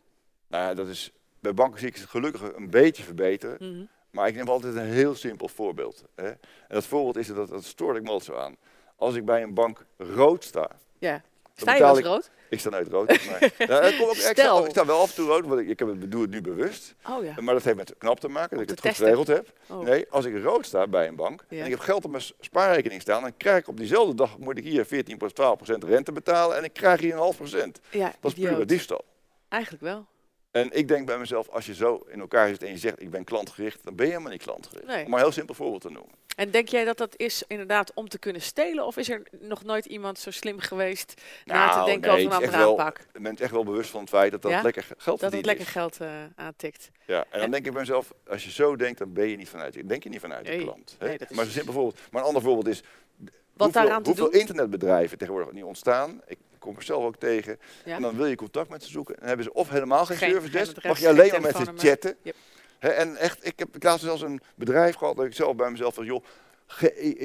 Nou 0.48 0.64
ja, 0.64 0.74
dat 0.74 0.88
is, 0.88 1.12
bij 1.40 1.54
banken 1.54 1.80
zie 1.80 1.88
ik 1.88 1.96
het 1.96 2.06
gelukkig 2.06 2.54
een 2.56 2.70
beetje 2.70 3.04
verbeteren. 3.04 3.58
Mm 3.60 3.74
-hmm. 3.74 3.90
Maar 4.12 4.28
ik 4.28 4.36
neem 4.36 4.48
altijd 4.48 4.76
een 4.76 4.86
heel 4.86 5.16
simpel 5.16 5.48
voorbeeld. 5.48 6.04
Hè. 6.16 6.28
En 6.28 6.38
dat 6.68 6.86
voorbeeld 6.86 7.18
is, 7.18 7.28
dat, 7.28 7.50
dat 7.50 7.64
stoort 7.64 7.98
ik 7.98 8.04
me 8.04 8.10
altijd 8.10 8.38
zo 8.38 8.44
aan. 8.44 8.56
Als 8.96 9.16
ik 9.16 9.26
bij 9.26 9.44
een 9.44 9.54
bank 9.54 9.86
rood 9.98 10.44
sta, 10.44 10.70
ja. 10.98 11.22
Sta 11.62 11.76
je 11.76 11.84
als 11.84 12.00
rood? 12.00 12.30
Ik 12.50 12.60
sta 12.60 12.70
nooit 12.70 12.88
rood. 12.88 13.08
Maar, 13.08 13.40
kom 13.98 14.08
ook, 14.08 14.16
ik, 14.16 14.22
sta, 14.22 14.64
ik, 14.64 14.70
sta, 14.70 14.86
wel 14.86 15.00
af 15.00 15.10
en 15.10 15.16
toe 15.16 15.28
rood, 15.28 15.46
want 15.46 15.60
ik, 15.60 15.68
ik 15.68 15.80
heb 15.80 15.88
het, 15.88 16.12
doe 16.12 16.22
het 16.22 16.30
nu 16.30 16.42
bewust. 16.42 16.96
Oh, 17.10 17.24
ja. 17.24 17.34
Maar 17.42 17.54
dat 17.54 17.64
heeft 17.64 17.78
met 17.78 17.94
knap 17.98 18.20
te 18.20 18.28
maken, 18.28 18.58
dat 18.58 18.62
ik 18.62 18.70
het 18.70 18.80
goed 18.80 18.96
geregeld 18.96 19.28
heb. 19.28 19.54
Oh. 19.68 19.80
Nee, 19.80 20.06
als 20.10 20.26
ik 20.26 20.44
rood 20.44 20.66
sta 20.66 20.88
bij 20.88 21.08
een 21.08 21.16
bank 21.16 21.46
ja. 21.50 21.58
en 21.58 21.66
ik 21.66 21.72
heb 21.72 21.80
geld 21.80 22.06
op 22.06 22.12
mijn 22.12 22.24
spaarrekening 22.40 23.02
staan, 23.02 23.22
dan 23.22 23.38
krijg 23.38 23.60
ik 23.60 23.68
op 23.68 23.78
diezelfde 23.78 24.16
dag, 24.16 24.38
moet 24.38 24.58
ik 24.58 24.64
hier 24.64 24.86
14, 24.86 25.20
12% 25.22 25.88
rente 25.88 26.12
betalen 26.12 26.58
en 26.58 26.64
ik 26.64 26.74
krijg 26.74 27.00
hier 27.00 27.12
een 27.12 27.18
half 27.18 27.36
procent. 27.36 27.80
Ja, 27.90 28.14
dat 28.20 28.32
is 28.32 28.44
pure 28.44 28.66
diefstal. 28.66 29.06
Eigenlijk 29.50 29.84
wel. 29.84 30.08
En 30.52 30.70
ik 30.72 30.88
denk 30.88 31.06
bij 31.06 31.18
mezelf, 31.18 31.50
als 31.50 31.66
je 31.66 31.74
zo 31.74 32.06
in 32.10 32.20
elkaar 32.20 32.48
zit 32.48 32.64
en 32.64 32.70
je 32.70 32.78
zegt 32.78 33.02
ik 33.02 33.10
ben 33.10 33.24
klantgericht, 33.24 33.80
dan 33.84 33.96
ben 33.96 34.06
je 34.06 34.12
helemaal 34.12 34.32
niet 34.32 34.44
klantgericht. 34.44 34.86
Nee. 34.86 35.04
Om 35.04 35.10
maar 35.10 35.20
een 35.20 35.26
heel 35.26 35.34
simpel 35.34 35.56
voorbeeld 35.56 35.82
te 35.82 35.90
noemen. 35.90 36.12
En 36.38 36.52
denk 36.52 36.70
jij 36.70 36.86
dat 36.86 36.98
dat 36.98 37.14
is 37.16 37.44
inderdaad 37.48 37.92
om 37.94 38.10
te 38.10 38.20
kunnen 38.20 38.42
stelen? 38.42 38.86
Of 38.86 38.98
is 38.98 39.10
er 39.10 39.22
nog 39.40 39.64
nooit 39.64 39.86
iemand 39.86 40.20
zo 40.20 40.32
slim 40.32 40.60
geweest 40.60 41.22
nou, 41.46 41.60
na 41.60 41.70
te 41.70 41.76
nou, 41.76 41.86
denken 41.90 42.12
over 42.12 42.26
een 42.26 42.32
andere 42.32 42.58
aanpak? 42.58 43.00
Je 43.14 43.20
bent 43.20 43.42
echt 43.42 43.52
wel 43.52 43.64
bewust 43.64 43.90
van 43.90 44.00
het 44.00 44.10
feit 44.10 44.32
dat 44.32 44.42
dat 44.42 44.64
lekker 44.64 44.86
geld 44.98 45.20
Dat 45.20 45.32
het 45.32 45.46
lekker 45.46 45.66
geld 45.66 46.02
uh, 46.02 46.10
aantikt. 46.36 46.90
Ja, 47.06 47.26
en 47.30 47.40
dan 47.40 47.52
denk 47.52 47.66
ik 47.66 47.72
bij 47.72 47.82
mezelf, 47.82 48.14
als 48.28 48.44
je 48.44 48.52
zo 48.52 48.76
denkt, 48.76 49.00
dan 49.00 49.14
ben 49.14 49.28
je 49.28 49.36
niet 49.36 49.50
vanuit, 49.50 49.90
denk 49.90 50.04
je 50.04 50.10
niet 50.10 50.20
vanuit 50.20 50.46
de 50.46 50.58
klant. 50.58 50.96
Nee, 51.00 51.18
maar, 51.30 51.46
een 51.46 51.52
simpel 51.52 51.74
voorbeeld, 51.74 52.00
maar 52.12 52.22
een 52.22 52.28
ander 52.28 52.42
voorbeeld 52.42 52.68
is, 52.68 52.84
Wat 53.54 53.74
hoeveel, 53.74 54.00
hoeveel 54.04 54.30
internetbedrijven 54.30 55.18
tegenwoordig 55.18 55.54
niet 55.54 55.64
ontstaan. 55.64 56.22
Ik 56.28 56.38
kom 56.60 56.76
er 56.76 56.84
zelf 56.84 57.04
ook 57.04 57.18
tegen. 57.18 57.60
Ja. 57.86 57.96
En 57.96 58.02
dan 58.02 58.16
wil 58.16 58.26
je 58.26 58.36
contact 58.36 58.70
met 58.70 58.84
ze 58.84 58.90
zoeken. 58.90 59.14
En 59.14 59.20
dan 59.20 59.28
hebben 59.28 59.46
ze 59.46 59.54
of 59.54 59.70
helemaal 59.70 60.06
geen, 60.06 60.18
geen 60.18 60.32
service 60.32 60.52
desk, 60.52 60.84
mag 60.84 61.00
je 61.00 61.08
alleen 61.08 61.32
maar 61.32 61.42
met 61.42 61.56
ze 61.56 61.64
chatten. 61.76 62.16
Yep. 62.22 62.36
He, 62.80 62.90
en 62.90 63.16
echt, 63.16 63.46
ik 63.46 63.60
heb 63.60 63.84
laatst 63.84 64.04
zelfs 64.04 64.22
een 64.22 64.42
bedrijf 64.56 64.96
gehad 64.96 65.16
dat 65.16 65.26
ik 65.26 65.34
zelf 65.34 65.56
bij 65.56 65.72
mezelf 65.72 65.94
van, 65.94 66.06
joh, 66.06 66.24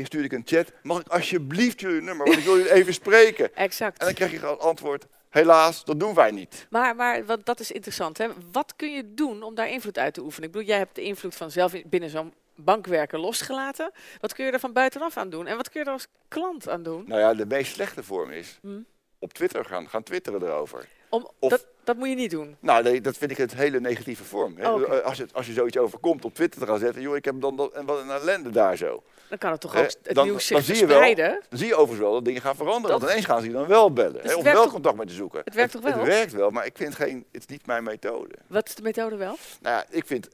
stuur 0.02 0.24
ik 0.24 0.32
een 0.32 0.42
chat, 0.44 0.72
mag 0.82 1.00
ik 1.00 1.08
alsjeblieft 1.08 1.80
jullie 1.80 2.00
nummer, 2.00 2.26
want 2.26 2.38
ik 2.38 2.44
wil 2.44 2.56
jullie 2.56 2.72
even 2.80 2.94
spreken. 2.94 3.54
Exact. 3.54 3.98
En 3.98 4.06
dan 4.06 4.14
krijg 4.14 4.30
je 4.30 4.38
het 4.38 4.58
antwoord, 4.58 5.06
helaas, 5.28 5.84
dat 5.84 6.00
doen 6.00 6.14
wij 6.14 6.30
niet. 6.30 6.66
Maar, 6.70 6.96
maar 6.96 7.24
wat, 7.24 7.46
dat 7.46 7.60
is 7.60 7.72
interessant, 7.72 8.18
hè? 8.18 8.28
wat 8.52 8.76
kun 8.76 8.92
je 8.92 9.14
doen 9.14 9.42
om 9.42 9.54
daar 9.54 9.68
invloed 9.68 9.98
uit 9.98 10.14
te 10.14 10.22
oefenen? 10.22 10.46
Ik 10.46 10.52
bedoel, 10.52 10.68
jij 10.68 10.78
hebt 10.78 10.94
de 10.94 11.02
invloed 11.02 11.34
van 11.34 11.50
zelf 11.50 11.74
binnen 11.86 12.10
zo'n 12.10 12.34
bankwerker 12.54 13.18
losgelaten. 13.18 13.92
Wat 14.20 14.34
kun 14.34 14.44
je 14.44 14.52
er 14.52 14.60
van 14.60 14.72
buitenaf 14.72 15.16
aan 15.16 15.30
doen? 15.30 15.46
En 15.46 15.56
wat 15.56 15.70
kun 15.70 15.80
je 15.80 15.86
er 15.86 15.92
als 15.92 16.06
klant 16.28 16.68
aan 16.68 16.82
doen? 16.82 17.04
Nou 17.06 17.20
ja, 17.20 17.34
de 17.34 17.46
meest 17.46 17.72
slechte 17.72 18.02
vorm 18.02 18.30
is, 18.30 18.58
hmm? 18.62 18.86
op 19.18 19.32
Twitter 19.32 19.64
gaan, 19.64 19.88
gaan 19.88 20.02
twitteren 20.02 20.42
erover. 20.42 20.88
Om, 21.12 21.28
dat, 21.38 21.66
dat 21.84 21.96
moet 21.96 22.08
je 22.08 22.14
niet 22.14 22.30
doen. 22.30 22.56
Nou, 22.60 22.82
nee, 22.82 23.00
dat 23.00 23.16
vind 23.16 23.30
ik 23.30 23.38
een 23.38 23.50
hele 23.54 23.80
negatieve 23.80 24.24
vorm. 24.24 24.56
Oh, 24.60 25.04
als, 25.04 25.16
je, 25.16 25.26
als 25.32 25.46
je 25.46 25.52
zoiets 25.52 25.76
overkomt 25.76 26.24
op 26.24 26.34
Twitter 26.34 26.60
te 26.60 26.66
gaan 26.66 26.78
zetten, 26.78 27.02
joh, 27.02 27.16
ik 27.16 27.24
heb 27.24 27.40
dan 27.40 27.56
dat, 27.56 27.72
en 27.72 27.86
wat 27.86 28.00
een 28.00 28.10
ellende 28.10 28.50
daar 28.50 28.76
zo. 28.76 29.02
Dan 29.28 29.38
kan 29.38 29.50
het 29.50 29.60
toch 29.60 29.76
ook 29.76 29.84
het 29.84 29.98
dan, 30.14 30.26
nieuws 30.26 30.46
zich 30.46 30.56
dan 30.56 30.64
zie 30.64 30.76
je 30.76 30.86
wel, 30.86 31.14
Dan 31.48 31.58
zie 31.58 31.66
je 31.66 31.74
overigens 31.74 32.00
wel 32.00 32.12
dat 32.12 32.24
dingen 32.24 32.40
gaan 32.40 32.56
veranderen. 32.56 32.90
Dat, 32.90 33.00
want 33.00 33.12
ineens 33.12 33.26
gaan 33.26 33.40
ze 33.40 33.46
je 33.46 33.52
dan 33.52 33.66
wel 33.66 33.92
bellen. 33.92 34.22
Dus 34.22 34.34
om 34.34 34.42
wel 34.42 34.68
contact 34.68 34.96
met 34.96 35.08
te 35.08 35.14
zoeken. 35.14 35.40
Het 35.44 35.54
werkt 35.54 35.72
toch 35.72 35.82
wel? 35.82 35.92
Het 35.92 36.06
werkt 36.06 36.32
wel, 36.32 36.50
maar 36.50 36.66
ik 36.66 36.76
vind 36.76 36.94
geen, 36.94 37.24
het 37.32 37.42
is 37.42 37.46
niet 37.46 37.66
mijn 37.66 37.84
methode. 37.84 38.34
Wat 38.46 38.68
is 38.68 38.74
de 38.74 38.82
methode 38.82 39.16
wel? 39.16 39.36
Nou 39.60 39.76
ja, 39.76 39.84
ik 39.90 40.06
vind 40.06 40.28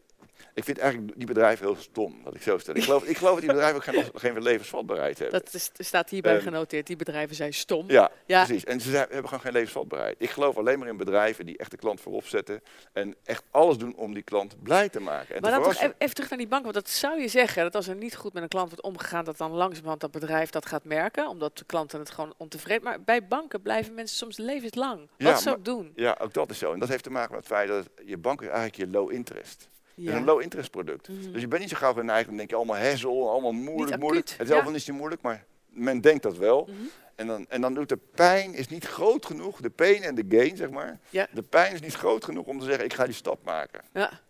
ik 0.54 0.64
vind 0.64 0.78
eigenlijk 0.78 1.12
die 1.16 1.26
bedrijven 1.26 1.66
heel 1.66 1.76
stom, 1.76 2.21
dat 2.25 2.35
ik 2.35 2.42
zo 2.42 2.59
stel. 2.59 2.76
Ik 2.76 2.83
geloof, 2.83 3.04
ik 3.04 3.16
geloof 3.16 3.33
dat 3.33 3.40
die 3.40 3.52
bedrijven 3.52 3.76
ook 3.76 3.85
geen, 3.85 4.33
geen 4.35 4.42
levensvatbaarheid 4.42 5.18
hebben. 5.18 5.40
Dat 5.42 5.54
is, 5.54 5.71
staat 5.78 6.11
hierbij 6.11 6.35
um, 6.35 6.40
genoteerd. 6.40 6.87
Die 6.87 6.97
bedrijven 6.97 7.37
zijn 7.37 7.54
stom. 7.54 7.90
Ja, 7.90 8.11
ja. 8.26 8.45
precies. 8.45 8.64
En 8.64 8.80
ze 8.80 8.90
zijn, 8.90 9.07
hebben 9.09 9.25
gewoon 9.25 9.40
geen 9.40 9.52
levensvatbaarheid. 9.52 10.16
Ik 10.18 10.30
geloof 10.30 10.57
alleen 10.57 10.78
maar 10.78 10.88
in 10.88 10.97
bedrijven 10.97 11.47
die 11.47 11.59
echt 11.59 11.71
de 11.71 11.76
klant 11.76 12.00
voorop 12.00 12.26
zetten. 12.26 12.62
En 12.92 13.14
echt 13.25 13.42
alles 13.50 13.78
doen 13.78 13.97
om 13.97 14.14
die 14.14 14.23
klant 14.23 14.62
blij 14.62 14.88
te 14.88 15.00
maken. 15.00 15.35
En 15.35 15.42
maar 15.42 15.50
dan 15.50 15.62
toch 15.62 15.92
even, 15.99 16.14
terug 16.14 16.30
naar 16.30 16.38
die 16.38 16.49
bank. 16.49 16.62
Want 16.62 16.75
dat 16.75 16.88
zou 16.88 17.21
je 17.21 17.28
zeggen, 17.28 17.62
dat 17.62 17.75
als 17.75 17.88
er 17.88 17.97
niet 17.97 18.16
goed 18.16 18.33
met 18.33 18.42
een 18.42 18.49
klant 18.49 18.68
wordt 18.68 18.83
omgegaan, 18.85 19.25
dat 19.25 19.37
dan 19.37 19.50
langzamerhand 19.50 20.00
dat 20.00 20.11
bedrijf 20.11 20.50
dat 20.50 20.66
gaat 20.66 20.85
merken. 20.85 21.28
Omdat 21.28 21.59
de 21.59 21.64
klanten 21.64 21.99
het 21.99 22.11
gewoon 22.11 22.35
ontevreden 22.37 22.83
Maar 22.83 23.02
bij 23.02 23.26
banken 23.26 23.62
blijven 23.62 23.95
mensen 23.95 24.16
soms 24.16 24.37
levenslang. 24.37 24.99
Wat 24.99 25.28
ja, 25.28 25.37
zou 25.37 25.57
ik 25.57 25.64
doen? 25.64 25.92
Ja, 25.95 26.16
ook 26.21 26.33
dat 26.33 26.50
is 26.50 26.59
zo. 26.59 26.73
En 26.73 26.78
dat 26.78 26.88
heeft 26.88 27.02
te 27.02 27.11
maken 27.11 27.30
met 27.35 27.40
het 27.40 27.49
feit 27.49 27.68
dat 27.68 27.88
je 28.04 28.16
bank 28.16 28.40
is 28.40 28.47
eigenlijk 28.47 28.76
je 28.76 28.88
low 28.88 29.12
interest. 29.12 29.68
Ja. 29.98 30.10
is 30.10 30.18
een 30.18 30.24
low 30.24 30.40
interest 30.40 30.70
product. 30.70 31.08
Mhm. 31.08 31.32
Dus 31.32 31.40
je 31.40 31.48
bent 31.48 31.60
niet 31.60 31.70
zo 31.70 31.76
gauw 31.76 31.92
geneigd, 31.92 32.26
dan 32.26 32.36
denk 32.36 32.50
je 32.50 32.56
allemaal 32.56 32.76
hezzel, 32.76 33.30
allemaal 33.30 33.52
moeilijk, 33.52 34.00
moeilijk. 34.00 34.34
Het 34.36 34.48
zelf 34.48 34.64
ja. 34.64 34.74
is 34.74 34.86
niet 34.86 34.96
moeilijk, 34.96 35.22
maar 35.22 35.44
men 35.68 36.00
denkt 36.00 36.22
dat 36.22 36.36
wel. 36.36 36.64
Mhm. 36.64 36.76
En, 37.14 37.26
dan, 37.26 37.46
en 37.48 37.60
dan 37.60 37.74
doet 37.74 37.88
de 37.88 37.98
pijn 38.14 38.54
is 38.54 38.68
niet 38.68 38.86
groot 38.86 39.26
genoeg, 39.26 39.60
de 39.60 39.70
pain 39.70 40.02
en 40.02 40.14
de 40.14 40.24
gain, 40.28 40.56
zeg 40.56 40.70
maar. 40.70 40.98
Ja. 41.10 41.26
De 41.32 41.42
pijn 41.42 41.72
is 41.72 41.80
niet 41.80 41.94
groot 41.94 42.24
genoeg 42.24 42.46
om 42.46 42.58
te 42.58 42.64
zeggen, 42.64 42.84
ik 42.84 42.94
ga 42.94 43.04
die 43.04 43.14
stap 43.14 43.44
maken. 43.44 43.80
Ja, 43.92 44.20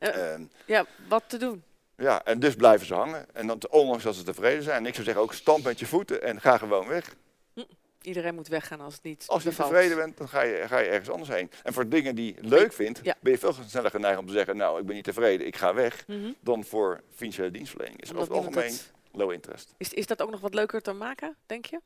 uh, 0.00 0.46
ja 0.66 0.86
wat 1.08 1.22
te 1.26 1.36
doen? 1.36 1.62
Ja, 1.96 2.24
en 2.24 2.40
dus 2.40 2.54
blijven 2.54 2.86
ze 2.86 2.94
hangen. 2.94 3.26
En 3.32 3.46
dan, 3.46 3.60
ondanks 3.70 4.04
dat 4.04 4.14
ze 4.14 4.22
tevreden 4.22 4.62
zijn. 4.62 4.76
En 4.76 4.86
ik 4.86 4.92
zou 4.92 5.04
zeggen, 5.04 5.22
ook 5.22 5.32
stamp 5.32 5.64
met 5.64 5.78
je 5.78 5.86
voeten 5.86 6.22
en 6.22 6.40
ga 6.40 6.58
gewoon 6.58 6.88
weg. 6.88 7.14
Iedereen 8.06 8.34
moet 8.34 8.48
weggaan 8.48 8.80
als 8.80 8.94
het 8.94 9.02
niet 9.02 9.24
Als 9.26 9.42
je 9.42 9.54
tevreden 9.54 9.96
bent, 9.96 10.16
dan 10.16 10.28
ga 10.28 10.42
je, 10.42 10.64
ga 10.66 10.78
je 10.78 10.88
ergens 10.88 11.10
anders 11.10 11.30
heen. 11.30 11.50
En 11.62 11.72
voor 11.72 11.88
dingen 11.88 12.14
die 12.14 12.34
je 12.34 12.48
leuk 12.48 12.72
vindt, 12.72 13.02
ben 13.02 13.32
je 13.32 13.38
veel 13.38 13.54
sneller 13.66 13.90
geneigd 13.90 14.18
om 14.18 14.26
te 14.26 14.32
zeggen... 14.32 14.56
nou, 14.56 14.80
ik 14.80 14.86
ben 14.86 14.94
niet 14.94 15.04
tevreden, 15.04 15.46
ik 15.46 15.56
ga 15.56 15.74
weg. 15.74 16.06
Mhm. 16.06 16.32
Dan 16.40 16.64
voor 16.64 17.00
financiële 17.14 17.50
dienstverlening. 17.50 18.02
Is 18.02 18.10
over 18.10 18.22
het 18.22 18.32
algemeen 18.32 18.76
low 19.12 19.32
interest. 19.32 19.74
Is, 19.76 19.92
is 19.92 20.06
dat 20.06 20.22
ook 20.22 20.30
nog 20.30 20.40
wat 20.40 20.54
leuker 20.54 20.82
te 20.82 20.92
maken, 20.92 21.36
denk 21.46 21.66
je? 21.66 21.80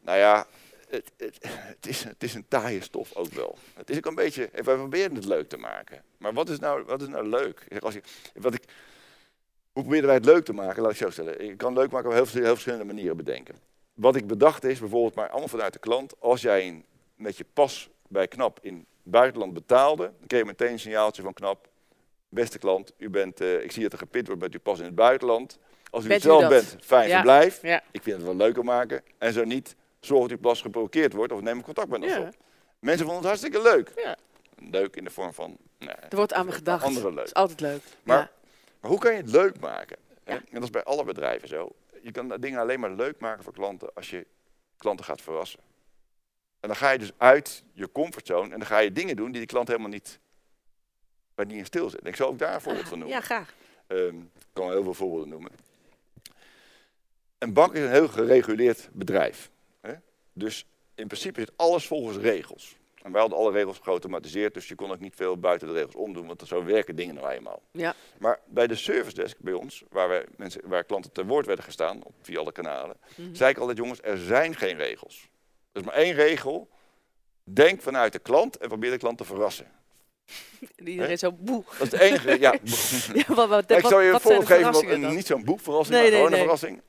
Nou 0.00 0.18
ja, 0.18 0.46
het, 0.88 1.12
het, 1.16 1.38
het, 1.46 1.86
is, 1.86 2.04
het 2.04 2.22
is 2.22 2.34
een 2.34 2.48
taaie 2.48 2.80
stof 2.80 3.14
ook 3.14 3.32
wel. 3.32 3.58
Het 3.74 3.90
is 3.90 3.96
ook 3.96 4.06
een 4.06 4.14
beetje... 4.14 4.48
We 4.52 4.62
proberen 4.62 5.14
het 5.14 5.24
leuk 5.24 5.48
te 5.48 5.56
maken. 5.56 6.04
Maar 6.18 6.32
wat 6.32 6.48
is 6.48 6.58
nou, 6.58 6.84
wat 6.84 7.02
is 7.02 7.08
nou 7.08 7.28
leuk? 7.28 7.66
Als 7.80 7.94
je, 7.94 8.02
wat 8.34 8.54
ik, 8.54 8.64
hoe 9.72 9.82
proberen 9.82 10.06
wij 10.06 10.14
het 10.14 10.24
leuk 10.24 10.44
te 10.44 10.52
maken? 10.52 10.82
Laat 10.82 10.90
ik 10.90 10.96
zo 10.96 11.10
stellen. 11.10 11.44
Je 11.46 11.56
kan 11.56 11.72
leuk 11.72 11.90
maken 11.90 12.08
op 12.08 12.14
heel, 12.14 12.42
heel 12.42 12.52
verschillende 12.52 12.84
manieren 12.84 13.16
bedenken 13.16 13.70
wat 13.94 14.16
ik 14.16 14.26
bedacht 14.26 14.64
is, 14.64 14.78
bijvoorbeeld 14.78 15.14
maar 15.14 15.28
allemaal 15.28 15.48
vanuit 15.48 15.72
de 15.72 15.78
klant, 15.78 16.20
als 16.20 16.42
jij 16.42 16.68
een, 16.68 16.84
met 17.16 17.36
je 17.36 17.44
pas 17.52 17.90
bij 18.08 18.28
KNAP 18.28 18.58
in 18.62 18.74
het 18.74 19.12
buitenland 19.12 19.52
betaalde, 19.54 20.02
dan 20.02 20.26
kreeg 20.26 20.40
je 20.40 20.46
meteen 20.46 20.72
een 20.72 20.78
signaaltje 20.78 21.22
van 21.22 21.32
KNAP. 21.32 21.68
Beste 22.28 22.58
klant, 22.58 22.92
u 22.96 23.10
bent, 23.10 23.40
uh, 23.40 23.62
ik 23.62 23.72
zie 23.72 23.82
dat 23.82 23.92
er 23.92 23.98
gepit 23.98 24.26
wordt 24.26 24.42
met 24.42 24.52
uw 24.52 24.60
pas 24.60 24.78
in 24.78 24.84
het 24.84 24.94
buitenland. 24.94 25.58
Als 25.90 26.04
u 26.04 26.08
bent 26.08 26.22
het 26.22 26.32
zelf 26.32 26.48
bent, 26.48 26.76
fijn 26.80 27.10
verblijf. 27.10 27.62
Ja. 27.62 27.82
Ik 27.90 28.02
vind 28.02 28.16
het 28.16 28.24
wel 28.24 28.36
leuker 28.36 28.64
maken. 28.64 29.02
En 29.18 29.32
zo 29.32 29.44
niet, 29.44 29.76
zorg 30.00 30.20
dat 30.22 30.30
uw 30.30 30.38
pas 30.38 30.60
geblokkeerd 30.60 31.12
wordt 31.12 31.32
of 31.32 31.40
neem 31.40 31.62
contact 31.62 31.88
met 31.88 32.02
ons 32.02 32.16
op. 32.16 32.34
Mensen 32.78 33.06
vonden 33.06 33.22
het 33.22 33.40
hartstikke 33.40 33.62
leuk. 33.62 33.92
Ja. 33.96 34.16
Leuk 34.70 34.96
in 34.96 35.04
de 35.04 35.10
vorm 35.10 35.32
van... 35.32 35.56
Nee, 35.78 35.88
er 35.88 36.16
wordt 36.16 36.32
aan 36.32 36.46
me 36.46 36.52
gedacht. 36.52 36.84
Andere 36.84 37.08
leuk. 37.08 37.18
Het 37.18 37.26
is 37.26 37.34
altijd 37.34 37.60
leuk. 37.60 37.82
Maar, 38.02 38.30
maar 38.80 38.90
hoe 38.90 39.00
kan 39.00 39.12
je 39.12 39.18
het 39.18 39.30
leuk 39.30 39.60
maken? 39.60 39.96
En 40.24 40.44
dat 40.50 40.62
is 40.62 40.70
bij 40.70 40.82
alle 40.82 41.04
bedrijven 41.04 41.48
zo 41.48 41.72
je 42.02 42.10
kan 42.10 42.28
dingen 42.28 42.60
alleen 42.60 42.80
maar 42.80 42.90
leuk 42.90 43.20
maken 43.20 43.44
voor 43.44 43.52
klanten 43.52 43.94
als 43.94 44.10
je 44.10 44.26
klanten 44.76 45.04
gaat 45.04 45.20
verrassen. 45.20 45.60
En 46.60 46.68
dan 46.68 46.76
ga 46.76 46.90
je 46.90 46.98
dus 46.98 47.12
uit 47.16 47.64
je 47.72 47.92
comfortzone 47.92 48.52
en 48.52 48.58
dan 48.58 48.66
ga 48.66 48.78
je 48.78 48.92
dingen 48.92 49.16
doen 49.16 49.30
die 49.30 49.38
die 49.40 49.46
klant 49.46 49.68
helemaal 49.68 49.88
niet, 49.88 50.18
waar 51.34 51.46
niet 51.46 51.56
in 51.56 51.64
stil 51.64 51.90
zit. 51.90 52.06
Ik 52.06 52.16
zal 52.16 52.28
ook 52.28 52.38
daar 52.38 52.54
een 52.54 52.60
voorbeeld 52.60 52.88
van 52.88 52.98
noemen. 52.98 53.16
Ja, 53.16 53.22
graag. 53.22 53.54
Um, 53.88 54.30
ik 54.38 54.46
kan 54.52 54.70
heel 54.70 54.82
veel 54.82 54.94
voorbeelden 54.94 55.28
noemen. 55.28 55.50
Een 57.38 57.52
bank 57.52 57.72
is 57.72 57.82
een 57.82 57.90
heel 57.90 58.08
gereguleerd 58.08 58.88
bedrijf. 58.92 59.50
Hè? 59.80 59.94
Dus 60.32 60.66
in 60.94 61.06
principe 61.06 61.40
zit 61.40 61.52
alles 61.56 61.86
volgens 61.86 62.16
regels. 62.16 62.76
En 63.02 63.12
wij 63.12 63.20
hadden 63.20 63.38
alle 63.38 63.52
regels 63.52 63.78
geautomatiseerd, 63.82 64.54
dus 64.54 64.68
je 64.68 64.74
kon 64.74 64.90
ook 64.90 65.00
niet 65.00 65.14
veel 65.16 65.38
buiten 65.38 65.68
de 65.68 65.74
regels 65.74 65.94
omdoen, 65.94 66.26
want 66.26 66.42
zo 66.46 66.64
werken 66.64 66.96
dingen 66.96 67.14
nou 67.14 67.28
eenmaal. 67.28 67.62
Ja. 67.70 67.94
Maar 68.18 68.40
bij 68.46 68.66
de 68.66 68.74
service 68.74 69.14
desk 69.14 69.36
bij 69.38 69.52
ons, 69.52 69.82
waar, 69.90 70.08
wij 70.08 70.26
mensen, 70.36 70.60
waar 70.64 70.84
klanten 70.84 71.12
te 71.12 71.26
woord 71.26 71.46
werden 71.46 71.64
gestaan, 71.64 72.04
op, 72.04 72.14
via 72.22 72.38
alle 72.38 72.52
kanalen, 72.52 72.96
mm 73.16 73.34
zei 73.34 73.50
ik 73.50 73.58
altijd, 73.58 73.78
jongens, 73.78 73.98
er 74.02 74.18
zijn 74.18 74.56
geen 74.56 74.76
regels. 74.76 75.30
Er 75.72 75.80
is 75.80 75.86
maar 75.86 75.94
één 75.94 76.14
regel. 76.14 76.68
Denk 77.44 77.82
vanuit 77.82 78.12
de 78.12 78.18
klant 78.18 78.56
en 78.56 78.68
probeer 78.68 78.90
de 78.90 78.98
klant 78.98 79.18
te 79.18 79.24
verrassen. 79.24 79.66
Iedereen 80.76 81.10
is 81.10 81.20
zo 81.20 81.32
boe. 81.32 81.64
Dat 81.78 81.92
is 81.92 81.92
het 81.92 82.00
enige, 82.00 82.40
ja. 82.40 82.54
ja 83.26 83.34
wat, 83.34 83.48
wat, 83.48 83.70
ik 83.70 83.86
zal 83.86 84.00
je 84.00 84.12
een 84.12 84.20
voorbeeld 84.20 84.46
geven, 84.46 85.04
een, 85.04 85.14
niet 85.14 85.26
zo'n 85.26 85.44
boekverrassing, 85.44 85.98
nee, 85.98 86.10
maar 86.10 86.16
gewoon 86.16 86.32
een 86.32 86.38
verrassing. 86.38 86.82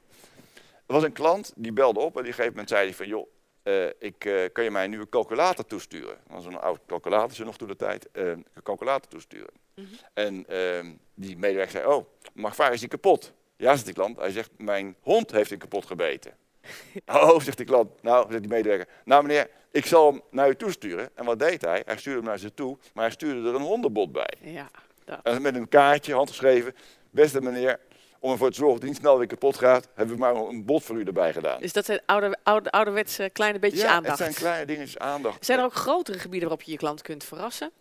Er 0.85 0.93
was 0.93 1.03
een 1.03 1.13
klant, 1.13 1.53
die 1.55 1.73
belde 1.73 1.99
op 1.99 2.17
en 2.17 2.23
die 2.23 2.31
gegeven 2.31 2.51
moment 2.51 2.69
zei 2.69 2.85
hij 2.85 2.93
van, 2.93 3.07
joh, 3.07 3.27
uh, 3.63 3.85
ik, 3.99 4.25
uh, 4.25 4.43
kan 4.51 4.63
je 4.63 4.71
mij 4.71 4.87
nu 4.87 4.99
een 4.99 5.09
calculator 5.09 5.65
toesturen? 5.65 6.17
Dat 6.27 6.35
was 6.35 6.45
een 6.45 6.59
oud 6.59 6.79
calculator, 6.87 7.45
nog 7.45 7.57
toen 7.57 7.67
de 7.67 7.75
tijd. 7.75 8.07
Uh, 8.13 8.29
een 8.29 8.45
calculator 8.63 9.09
toesturen. 9.09 9.53
Mm 9.75 9.85
-hmm. 9.85 9.97
En 10.13 10.45
ehm, 10.47 10.91
die 11.13 11.37
medewerker 11.37 11.71
zei, 11.71 11.85
oh, 11.85 12.05
maar 12.33 12.53
waar 12.55 12.73
is 12.73 12.79
die 12.79 12.89
kapot? 12.89 13.33
Ja, 13.55 13.71
zegt 13.71 13.85
die 13.85 13.93
klant. 13.93 14.17
Hij 14.17 14.31
zegt, 14.31 14.49
mijn 14.57 14.95
hond 15.01 15.31
heeft 15.31 15.49
hem 15.49 15.59
kapot 15.59 15.85
gebeten. 15.85 16.37
oh, 17.05 17.39
zegt 17.39 17.57
die 17.57 17.65
klant. 17.65 18.01
Nou, 18.01 18.27
zegt 18.29 18.41
die 18.41 18.51
medewerker. 18.51 18.87
Nou 19.05 19.23
meneer, 19.23 19.49
ik 19.71 19.85
zal 19.85 20.11
hem 20.11 20.21
naar 20.31 20.49
u 20.49 20.55
toesturen. 20.55 21.09
En 21.15 21.25
wat 21.25 21.39
deed 21.39 21.61
hij? 21.61 21.81
Hij 21.85 21.97
stuurde 21.97 22.19
hem 22.19 22.27
naar 22.27 22.37
ze 22.37 22.53
toe, 22.53 22.77
maar 22.93 23.03
hij 23.03 23.13
stuurde 23.13 23.49
er 23.49 23.55
een 23.55 23.61
hondenbot 23.61 24.11
bij. 24.11 24.33
Ja, 24.41 24.69
dat. 25.05 25.19
En 25.23 25.41
met 25.41 25.55
een 25.55 25.69
kaartje, 25.69 26.13
handgeschreven. 26.13 26.75
Beste 27.09 27.41
meneer, 27.41 27.79
om 28.23 28.31
ervoor 28.31 28.49
te 28.49 28.55
zorgen 28.55 28.73
dat 28.73 28.81
het 28.81 28.91
niet 28.91 29.01
snel 29.01 29.17
weer 29.17 29.27
kapot 29.27 29.57
gaat, 29.57 29.87
hebben 29.93 30.15
we 30.15 30.21
maar 30.21 30.35
een 30.35 30.65
bot 30.65 30.83
voor 30.83 30.95
u 30.95 31.03
erbij 31.03 31.33
gedaan. 31.33 31.61
Dus 31.61 31.73
dat 31.73 31.85
zijn 31.85 32.01
ouder, 32.05 32.37
ouder, 32.43 32.71
ouderwetse 32.71 33.29
kleine 33.33 33.59
beetjes 33.59 33.81
ja, 33.81 33.87
aandacht? 33.87 34.17
Ja, 34.17 34.25
het 34.25 34.33
zijn 34.33 34.45
kleine 34.45 34.65
dingetjes 34.65 34.97
aandacht. 34.97 35.45
Zijn 35.45 35.59
er 35.59 35.65
ook 35.65 35.73
grotere 35.73 36.19
gebieden 36.19 36.49
waarop 36.49 36.65
je 36.65 36.71
je 36.71 36.77
klant 36.77 37.01
kunt 37.01 37.23
verrassen? 37.23 37.71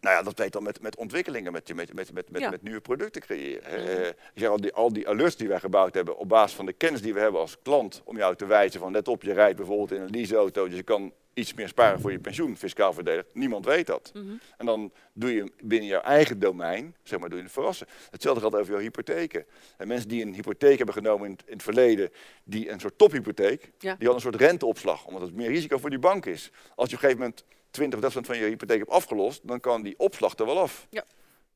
Nou 0.00 0.16
ja, 0.16 0.22
dat 0.22 0.38
weet 0.38 0.52
dan 0.52 0.62
met, 0.62 0.82
met 0.82 0.96
ontwikkelingen, 0.96 1.52
met, 1.52 1.74
met, 1.74 1.94
met, 1.94 2.12
met, 2.12 2.30
met, 2.30 2.50
met 2.50 2.62
nieuwe 2.62 2.80
producten 2.80 3.22
creëren. 3.22 4.00
Uh, 4.00 4.06
zeg, 4.34 4.48
al, 4.48 4.60
die, 4.60 4.72
al 4.72 4.92
die 4.92 5.08
alerts 5.08 5.36
die 5.36 5.48
wij 5.48 5.60
gebouwd 5.60 5.94
hebben 5.94 6.16
op 6.16 6.28
basis 6.28 6.56
van 6.56 6.66
de 6.66 6.72
kennis 6.72 7.02
die 7.02 7.14
we 7.14 7.20
hebben 7.20 7.40
als 7.40 7.56
klant, 7.62 8.02
om 8.04 8.16
jou 8.16 8.36
te 8.36 8.46
wijzen 8.46 8.80
van 8.80 8.92
let 8.92 9.08
op, 9.08 9.22
je 9.22 9.32
rijdt 9.32 9.56
bijvoorbeeld 9.56 9.92
in 9.92 10.00
een 10.00 10.10
leaseauto, 10.10 10.68
dus 10.68 10.76
je 10.76 10.82
kan 10.82 11.12
iets 11.36 11.54
meer 11.54 11.68
sparen 11.68 12.00
voor 12.00 12.12
je 12.12 12.18
pensioen, 12.18 12.56
fiscaal 12.56 12.92
verdelen. 12.92 13.24
Niemand 13.32 13.64
weet 13.64 13.86
dat. 13.86 14.10
Mhm. 14.14 14.34
En 14.56 14.66
dan 14.66 14.92
doe 15.12 15.34
je 15.34 15.52
binnen 15.62 15.88
jouw 15.88 16.00
eigen 16.00 16.38
domein, 16.38 16.94
zeg 17.02 17.18
maar, 17.18 17.28
doe 17.28 17.38
je 17.38 17.44
het 17.44 17.52
verrassen. 17.52 17.86
Hetzelfde 18.10 18.40
geldt 18.40 18.56
over 18.56 18.72
jouw 18.72 18.80
hypotheken. 18.80 19.44
En 19.76 19.88
mensen 19.88 20.08
die 20.08 20.22
een 20.22 20.34
hypotheek 20.34 20.76
hebben 20.76 20.94
genomen 20.94 21.28
in, 21.28 21.38
in 21.46 21.52
het 21.52 21.62
verleden, 21.62 22.10
die 22.44 22.70
een 22.70 22.80
soort 22.80 22.98
tophypotheek, 22.98 23.70
die 23.78 23.90
hadden 23.90 24.14
een 24.14 24.20
soort 24.20 24.36
renteopslag, 24.36 25.04
omdat 25.04 25.22
het 25.22 25.34
meer 25.34 25.48
risico 25.48 25.78
voor 25.78 25.90
die 25.90 25.98
bank 25.98 26.26
is. 26.26 26.50
Als 26.74 26.90
je 26.90 26.96
op 26.96 27.02
een 27.02 27.08
gegeven 27.08 27.18
moment 27.18 27.44
20 27.70 28.04
of 28.04 28.26
van 28.26 28.38
je 28.38 28.44
hypotheek 28.44 28.78
hebt 28.78 28.90
afgelost, 28.90 29.40
dan 29.44 29.60
kan 29.60 29.82
die 29.82 29.98
opslag 29.98 30.34
er 30.34 30.46
wel 30.46 30.58
af. 30.58 30.86
Ja. 30.90 31.04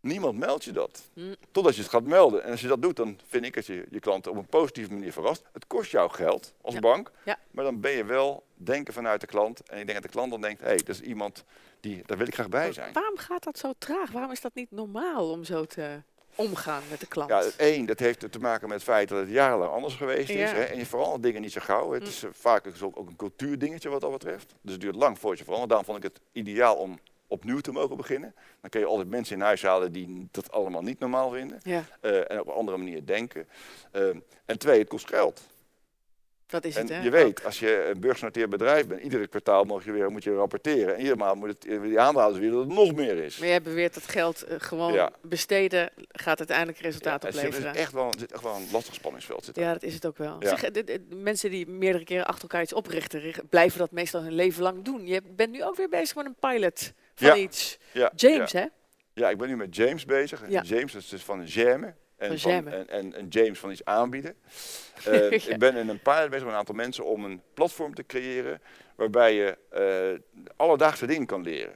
Niemand 0.01 0.39
meldt 0.39 0.65
je 0.65 0.73
dat. 0.73 1.03
Mm. 1.13 1.35
Totdat 1.51 1.75
je 1.75 1.81
het 1.81 1.91
gaat 1.91 2.05
melden. 2.05 2.43
En 2.45 2.51
als 2.51 2.61
je 2.61 2.69
dat 2.69 2.83
doet, 2.83 2.97
dan 2.97 3.19
vind 3.27 3.45
ik 3.45 3.55
dat 3.55 3.67
je 3.67 3.87
je 3.91 4.01
klanten 4.01 4.31
op 4.31 4.37
een 4.37 4.47
positieve 4.47 4.93
manier 4.93 5.13
verrast. 5.13 5.43
Het 5.53 5.67
kost 5.67 5.91
jou 5.91 6.11
geld 6.11 6.53
als 6.61 6.79
bank, 6.79 7.11
ja. 7.25 7.39
maar 7.51 7.65
dan 7.65 7.81
ben 7.81 7.93
je 7.93 8.05
wel 8.05 8.45
denken 8.55 8.95
vanuit 8.95 9.21
de 9.21 9.27
klant. 9.27 9.63
En 9.69 9.79
ik 9.79 9.87
denk 9.87 9.93
dat 9.93 10.03
de 10.03 10.17
klant 10.17 10.31
dan 10.31 10.41
denkt, 10.41 10.61
hé, 10.61 10.67
hey, 10.67 10.77
dat 10.77 10.89
is 10.89 11.01
iemand 11.01 11.45
die, 11.81 12.03
daar 12.07 12.19
wil 12.19 12.27
ik 12.27 12.35
graag 12.35 12.49
bij 12.49 12.73
zijn. 12.73 12.93
Waarom 12.93 13.19
gaat 13.19 13.45
dat 13.45 13.59
zo 13.59 13.73
traag? 13.79 14.11
Waarom 14.11 14.33
is 14.33 14.41
dat 14.41 14.55
niet 14.55 14.71
normaal 14.71 15.31
om 15.31 15.45
zo 15.45 15.65
te 15.65 16.03
omgaan 16.35 16.83
met 16.91 17.01
de 17.01 17.07
klant? 17.07 17.31
Ja, 17.31 17.43
één, 17.57 17.87
dat 17.87 17.99
heeft 17.99 18.33
te 18.33 18.39
maken 18.39 18.69
met 18.69 18.77
het 18.77 18.87
feit 18.87 19.09
dat 19.09 19.19
het 19.19 19.29
jarenlang 19.29 19.73
anders 19.73 19.95
geweest 19.95 20.31
is. 20.31 20.51
Hè, 20.51 20.63
en 20.63 20.79
je 20.79 20.87
verandert 20.87 21.23
dingen 21.23 21.41
niet 21.41 21.53
zo 21.53 21.61
gauw. 21.61 21.93
Het 21.93 22.03
mm. 22.03 22.09
is 22.09 22.25
uh, 22.25 22.31
vaak 22.33 22.67
ook, 22.83 22.99
ook 22.99 23.09
een 23.09 23.17
cultuurdingetje 23.17 23.89
wat 23.89 24.01
dat 24.01 24.11
betreft. 24.13 24.55
Dus 24.61 24.73
het 24.73 24.81
duurt 24.81 24.97
lang 24.97 25.19
voordat 25.19 25.39
je 25.39 25.45
verandert. 25.45 25.71
Daarom 25.71 25.87
vond 25.87 26.05
ik 26.05 26.13
het 26.13 26.21
ideaal 26.33 26.77
om 26.77 26.99
opnieuw 27.31 27.61
te 27.61 27.73
mogen 27.73 27.97
beginnen. 27.97 28.35
Dan 28.61 28.71
kun 28.71 28.81
je 28.81 28.87
altijd 28.87 29.09
mensen 29.09 29.37
in 29.37 29.43
huis 29.43 29.63
halen 29.63 29.93
die 29.93 30.29
dat 30.31 30.51
allemaal 30.53 30.83
niet 30.83 30.99
normaal 30.99 31.31
vinden. 31.31 31.59
Ja. 31.63 31.85
Uh, 32.03 32.31
en 32.31 32.41
op 32.41 32.47
een 32.47 32.53
andere 32.55 32.77
manier 32.77 33.07
denken. 33.07 33.49
Uh, 33.93 34.09
en 34.45 34.59
twee, 34.59 34.79
het 34.79 34.89
kost 34.89 35.09
geld. 35.09 35.41
Dat 36.47 36.65
is 36.65 36.77
en 36.77 36.81
het, 36.83 36.91
hè? 36.91 37.03
je 37.03 37.11
weet, 37.11 37.45
als 37.45 37.59
je 37.59 37.91
een 37.95 38.01
beursgenoteerd 38.01 38.51
bedrijf 38.51 38.87
bent, 38.87 39.03
iedere 39.03 39.27
kwartaal 39.27 39.65
moet 39.65 39.85
je 39.85 39.93
weer 39.93 40.11
moet 40.11 40.25
je 40.25 40.35
rapporteren. 40.35 40.95
En 40.95 40.99
iedere 41.01 41.17
maand 41.17 41.39
moet 41.39 41.49
het, 41.49 41.61
die 41.63 42.01
aandeelhouders 42.01 42.39
willen 42.45 42.55
dat 42.69 42.77
het 42.77 42.87
nog 42.87 42.95
meer 42.97 43.17
is. 43.25 43.39
Maar 43.39 43.49
jij 43.49 43.63
beweert 43.63 43.95
dat 43.95 44.03
geld 44.09 44.43
eh, 44.43 44.55
gewoon 44.59 44.93
Ja. 44.93 45.11
besteden 45.23 45.91
gaat 46.09 46.39
uiteindelijk 46.39 46.79
resultaat 46.79 47.23
Ja, 47.23 47.29
het 47.29 47.37
opleveren. 47.39 47.73
is 47.75 47.79
echt 47.81 47.93
wel, 47.93 48.11
het 48.11 48.33
echt 48.33 48.43
wel 48.43 48.55
een 48.55 48.69
lastig 48.73 48.95
spanningsveld. 48.95 49.45
Zit. 49.45 49.57
Ja, 49.57 49.73
dat 49.73 49.83
is 49.83 49.95
het 49.95 50.07
ook 50.07 50.19
wel. 50.19 50.37
Ja. 50.41 50.49
Zeg, 50.49 50.63
eh, 50.63 50.73
de- 50.73 50.85
de- 50.85 51.07
de 51.09 51.15
mensen 51.15 51.51
die 51.51 51.69
meerdere 51.69 52.05
keren 52.05 52.27
achter 52.27 52.43
elkaar 52.43 52.63
iets 52.63 52.73
oprichten, 52.73 53.21
richt- 53.21 53.49
blijven 53.49 53.79
dat 53.79 53.91
meestal 53.91 54.23
hun 54.23 54.35
leven 54.35 54.63
lang 54.63 54.83
doen. 54.85 55.07
Je 55.07 55.23
bent 55.37 55.51
nu 55.53 55.65
ook 55.65 55.77
weer 55.77 55.89
bezig 55.89 56.17
met 56.17 56.27
een 56.27 56.37
pilot 56.51 56.93
van 57.29 57.37
Ja. 57.37 57.43
iets. 57.43 57.79
Ja, 57.93 58.13
James, 58.17 58.51
ja. 58.51 58.61
hè? 58.61 58.67
Ja, 59.13 59.31
ik 59.31 59.39
ben 59.39 59.49
nu 59.49 59.57
met 59.57 59.77
James 59.77 60.05
bezig. 60.05 60.43
James 60.49 60.93
dat 60.93 61.03
is 61.03 61.09
dus 61.09 61.23
van 61.23 61.45
Jamme. 61.45 61.95
En, 62.17 62.29
Van 62.29 62.39
van, 62.39 62.53
jammen. 62.53 62.73
en, 62.73 62.89
en, 62.89 63.15
en 63.15 63.29
James 63.29 63.59
van 63.59 63.71
iets 63.71 63.85
aanbieden. 63.85 64.35
Eh. 65.05 65.31
Ik 65.31 65.59
ben 65.59 65.77
in 65.77 65.89
een 65.89 66.01
pilot 66.03 66.29
bezig 66.29 66.45
met 66.45 66.53
een 66.53 66.59
aantal 66.59 66.75
mensen 66.75 67.05
om 67.05 67.25
een 67.25 67.43
platform 67.55 67.95
te 67.95 68.07
creëren 68.07 68.61
waarbij 68.95 69.35
je 69.35 69.59
eh, 69.71 70.41
alledaagse 70.57 71.07
dingen 71.07 71.27
kan 71.27 71.43
leren. 71.43 71.75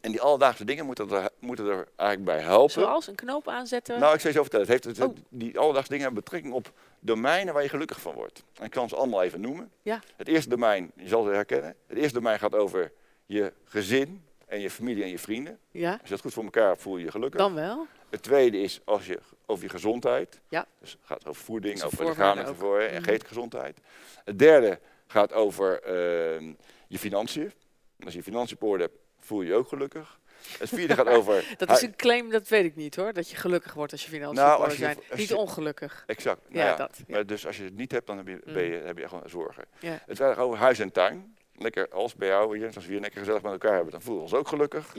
En 0.00 0.10
die 0.10 0.20
alledaagse 0.20 0.64
dingen 0.64 0.86
moeten 0.86 1.10
er, 1.10 1.28
moeten 1.38 1.66
er 1.66 1.88
eigenlijk 1.96 2.30
bij 2.30 2.40
helpen. 2.46 2.70
Zoals 2.70 3.06
een 3.06 3.14
knoop 3.14 3.48
aanzetten. 3.48 3.98
Nou, 4.00 4.14
ik 4.14 4.20
zal 4.20 4.30
je 4.30 4.36
zo 4.36 4.42
vertellen. 4.42 4.66
Het 4.66 4.84
heeft, 4.84 4.98
het, 4.98 5.08
Oh. 5.08 5.16
Die 5.28 5.58
alledaagse 5.58 5.88
dingen 5.88 6.04
hebben 6.04 6.22
betrekking 6.24 6.54
op 6.54 6.72
domeinen 7.00 7.54
waar 7.54 7.62
je 7.62 7.68
gelukkig 7.68 8.00
van 8.00 8.14
wordt. 8.14 8.44
En 8.58 8.64
ik 8.64 8.70
kan 8.70 8.88
ze 8.88 8.96
allemaal 8.96 9.22
even 9.22 9.40
noemen. 9.40 9.70
Ja. 9.82 10.00
Het 10.16 10.28
eerste 10.28 10.48
domein, 10.48 10.90
je 10.96 11.08
zal 11.08 11.24
ze 11.24 11.30
herkennen. 11.30 11.74
Het 11.86 11.98
eerste 11.98 12.14
domein 12.14 12.38
gaat 12.38 12.54
over 12.54 12.92
je 13.26 13.52
gezin 13.64 14.24
en 14.50 14.60
je 14.60 14.70
familie 14.70 15.02
en 15.02 15.10
je 15.10 15.18
vrienden. 15.18 15.58
ja, 15.70 15.90
Als 15.90 16.00
je 16.02 16.08
dat 16.08 16.20
goed 16.20 16.32
voor 16.32 16.44
elkaar 16.44 16.68
hebt, 16.68 16.82
voel 16.82 16.96
je 16.96 17.04
je 17.04 17.10
gelukkig. 17.10 17.40
dan 17.40 17.54
wel. 17.54 17.86
Het 18.10 18.22
tweede 18.22 18.60
is 18.60 18.80
als 18.84 19.06
je, 19.06 19.18
over 19.46 19.64
je 19.64 19.70
gezondheid. 19.70 20.40
Ja. 20.48 20.66
Dus 20.80 20.90
het 20.92 21.00
gaat 21.04 21.26
over 21.26 21.42
voeding, 21.44 21.82
over 21.82 22.04
lichamelijke 22.04 22.46
vervoer 22.54 22.78
en 22.80 22.84
Mhm. 22.86 22.94
geestelijke 22.94 23.26
gezondheid. 23.26 23.78
Het 24.24 24.38
derde 24.38 24.78
gaat 25.06 25.32
over 25.32 25.82
ehm, 25.82 26.52
je 26.88 26.98
financiën. 26.98 27.52
En 27.98 28.04
Als 28.04 28.14
je 28.14 28.22
financiën 28.22 28.56
op 28.56 28.62
orde 28.68 28.82
hebt, 28.82 28.96
voel 29.20 29.42
je 29.42 29.48
je 29.48 29.54
ook 29.54 29.68
gelukkig. 29.68 30.18
Het 30.58 30.68
vierde 30.68 30.94
gaat 30.94 31.06
over... 31.18 31.54
Dat 31.56 31.70
is 31.70 31.82
een 31.82 31.96
claim, 31.96 32.30
dat 32.30 32.48
weet 32.48 32.64
ik 32.64 32.76
niet 32.76 32.96
hoor. 32.96 33.12
Dat 33.12 33.30
je 33.30 33.36
gelukkig 33.36 33.74
wordt 33.74 33.92
als 33.92 34.04
je 34.04 34.10
financiën 34.10 34.44
Nou, 34.44 34.62
als 34.64 34.72
je- 34.72 34.78
zijn. 34.78 34.96
als 35.10 35.18
Niet 35.20 35.34
ongelukkig. 35.34 36.02
Exact. 36.06 36.40
Ja, 36.48 36.64
nou 36.64 36.76
dat. 36.76 36.96
Ja. 36.96 37.04
Maar 37.14 37.26
dus 37.26 37.46
als 37.46 37.56
je 37.56 37.62
het 37.64 37.76
niet 37.76 37.92
hebt, 37.92 38.06
dan 38.06 38.16
heb 38.16 38.26
je, 38.26 38.40
ben 38.52 38.62
je, 38.64 38.72
heb 38.84 38.98
je 38.98 39.06
wel 39.10 39.22
zorgen. 39.26 39.64
Ja. 39.78 40.02
Het 40.06 40.16
gaat 40.16 40.36
over 40.36 40.58
huis 40.58 40.78
en 40.78 40.92
tuin. 40.92 41.36
Lekker 41.62 41.88
als 41.88 42.14
bij 42.14 42.28
jou 42.28 42.56
hier, 42.56 42.66
als 42.74 42.86
we 42.86 42.92
hier 42.92 43.00
lekker 43.00 43.18
gezellig 43.18 43.42
met 43.42 43.52
elkaar 43.52 43.74
hebben, 43.74 43.92
dan 43.92 44.02
voelen 44.02 44.24
we 44.24 44.30
ons 44.30 44.38
ook 44.38 44.48
gelukkig. 44.48 44.96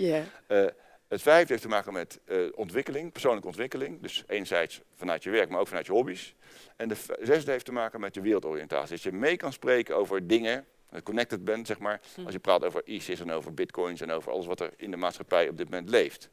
Eh, 0.47 0.65
het 1.07 1.21
vijfde 1.21 1.47
heeft 1.47 1.61
te 1.61 1.69
maken 1.69 1.93
met 1.93 2.19
eh, 2.25 2.37
ontwikkeling, 2.55 3.11
persoonlijke 3.11 3.47
ontwikkeling. 3.47 4.01
Dus 4.01 4.23
enerzijds 4.27 4.81
vanuit 4.95 5.23
je 5.23 5.29
werk, 5.29 5.49
maar 5.49 5.59
ook 5.59 5.67
vanuit 5.67 5.85
je 5.85 5.91
hobby's. 5.91 6.35
En 6.75 6.87
de 6.87 6.95
zesde 7.21 7.51
heeft 7.51 7.65
te 7.65 7.71
maken 7.71 7.99
met 7.99 8.15
je 8.15 8.21
wereldoriëntatie. 8.21 8.89
Dat 8.91 9.01
je 9.01 9.11
mee 9.11 9.37
kan 9.37 9.53
spreken 9.53 9.95
over 9.95 10.27
dingen, 10.27 10.65
eh, 10.89 11.01
connected 11.01 11.43
bent, 11.45 11.67
zeg 11.67 11.79
maar. 11.79 12.01
Hm. 12.15 12.23
Als 12.23 12.33
je 12.33 12.39
praat 12.39 12.63
over 12.63 12.81
ISIS 12.85 13.19
en 13.19 13.31
over 13.31 13.53
bitcoins 13.53 14.01
en 14.01 14.11
over 14.11 14.31
alles 14.31 14.45
wat 14.45 14.59
er 14.59 14.73
in 14.77 14.91
de 14.91 14.97
maatschappij 14.97 15.49
op 15.49 15.57
dit 15.57 15.69
moment 15.69 15.89
leeft. 15.89 16.29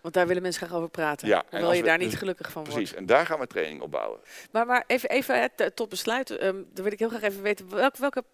Want 0.00 0.14
daar 0.14 0.26
willen 0.26 0.42
mensen 0.42 0.66
graag 0.66 0.76
over 0.76 0.90
praten. 0.90 1.28
Ja, 1.28 1.38
en 1.38 1.44
hoewel 1.50 1.68
als 1.68 1.76
je 1.76 1.84
daar 1.84 1.98
niet 1.98 2.16
gelukkig 2.16 2.50
van 2.50 2.62
wordt. 2.62 2.76
Precies, 2.76 2.96
en 2.96 3.06
daar 3.06 3.26
gaan 3.26 3.38
we 3.38 3.46
training 3.46 3.80
op 3.80 3.90
bouwen. 3.90 4.20
Maar, 4.52 4.66
maar 4.66 4.84
even, 4.86 5.08
even 5.10 5.50
tot 5.74 5.88
besluit. 5.88 6.30
ehm, 6.30 6.62
dan 6.72 6.84
wil 6.84 6.92
ik 6.92 6.98
heel 6.98 7.08
graag 7.08 7.22
even 7.22 7.42
weten. 7.42 7.68
Welke, 7.68 8.00
welke 8.00 8.24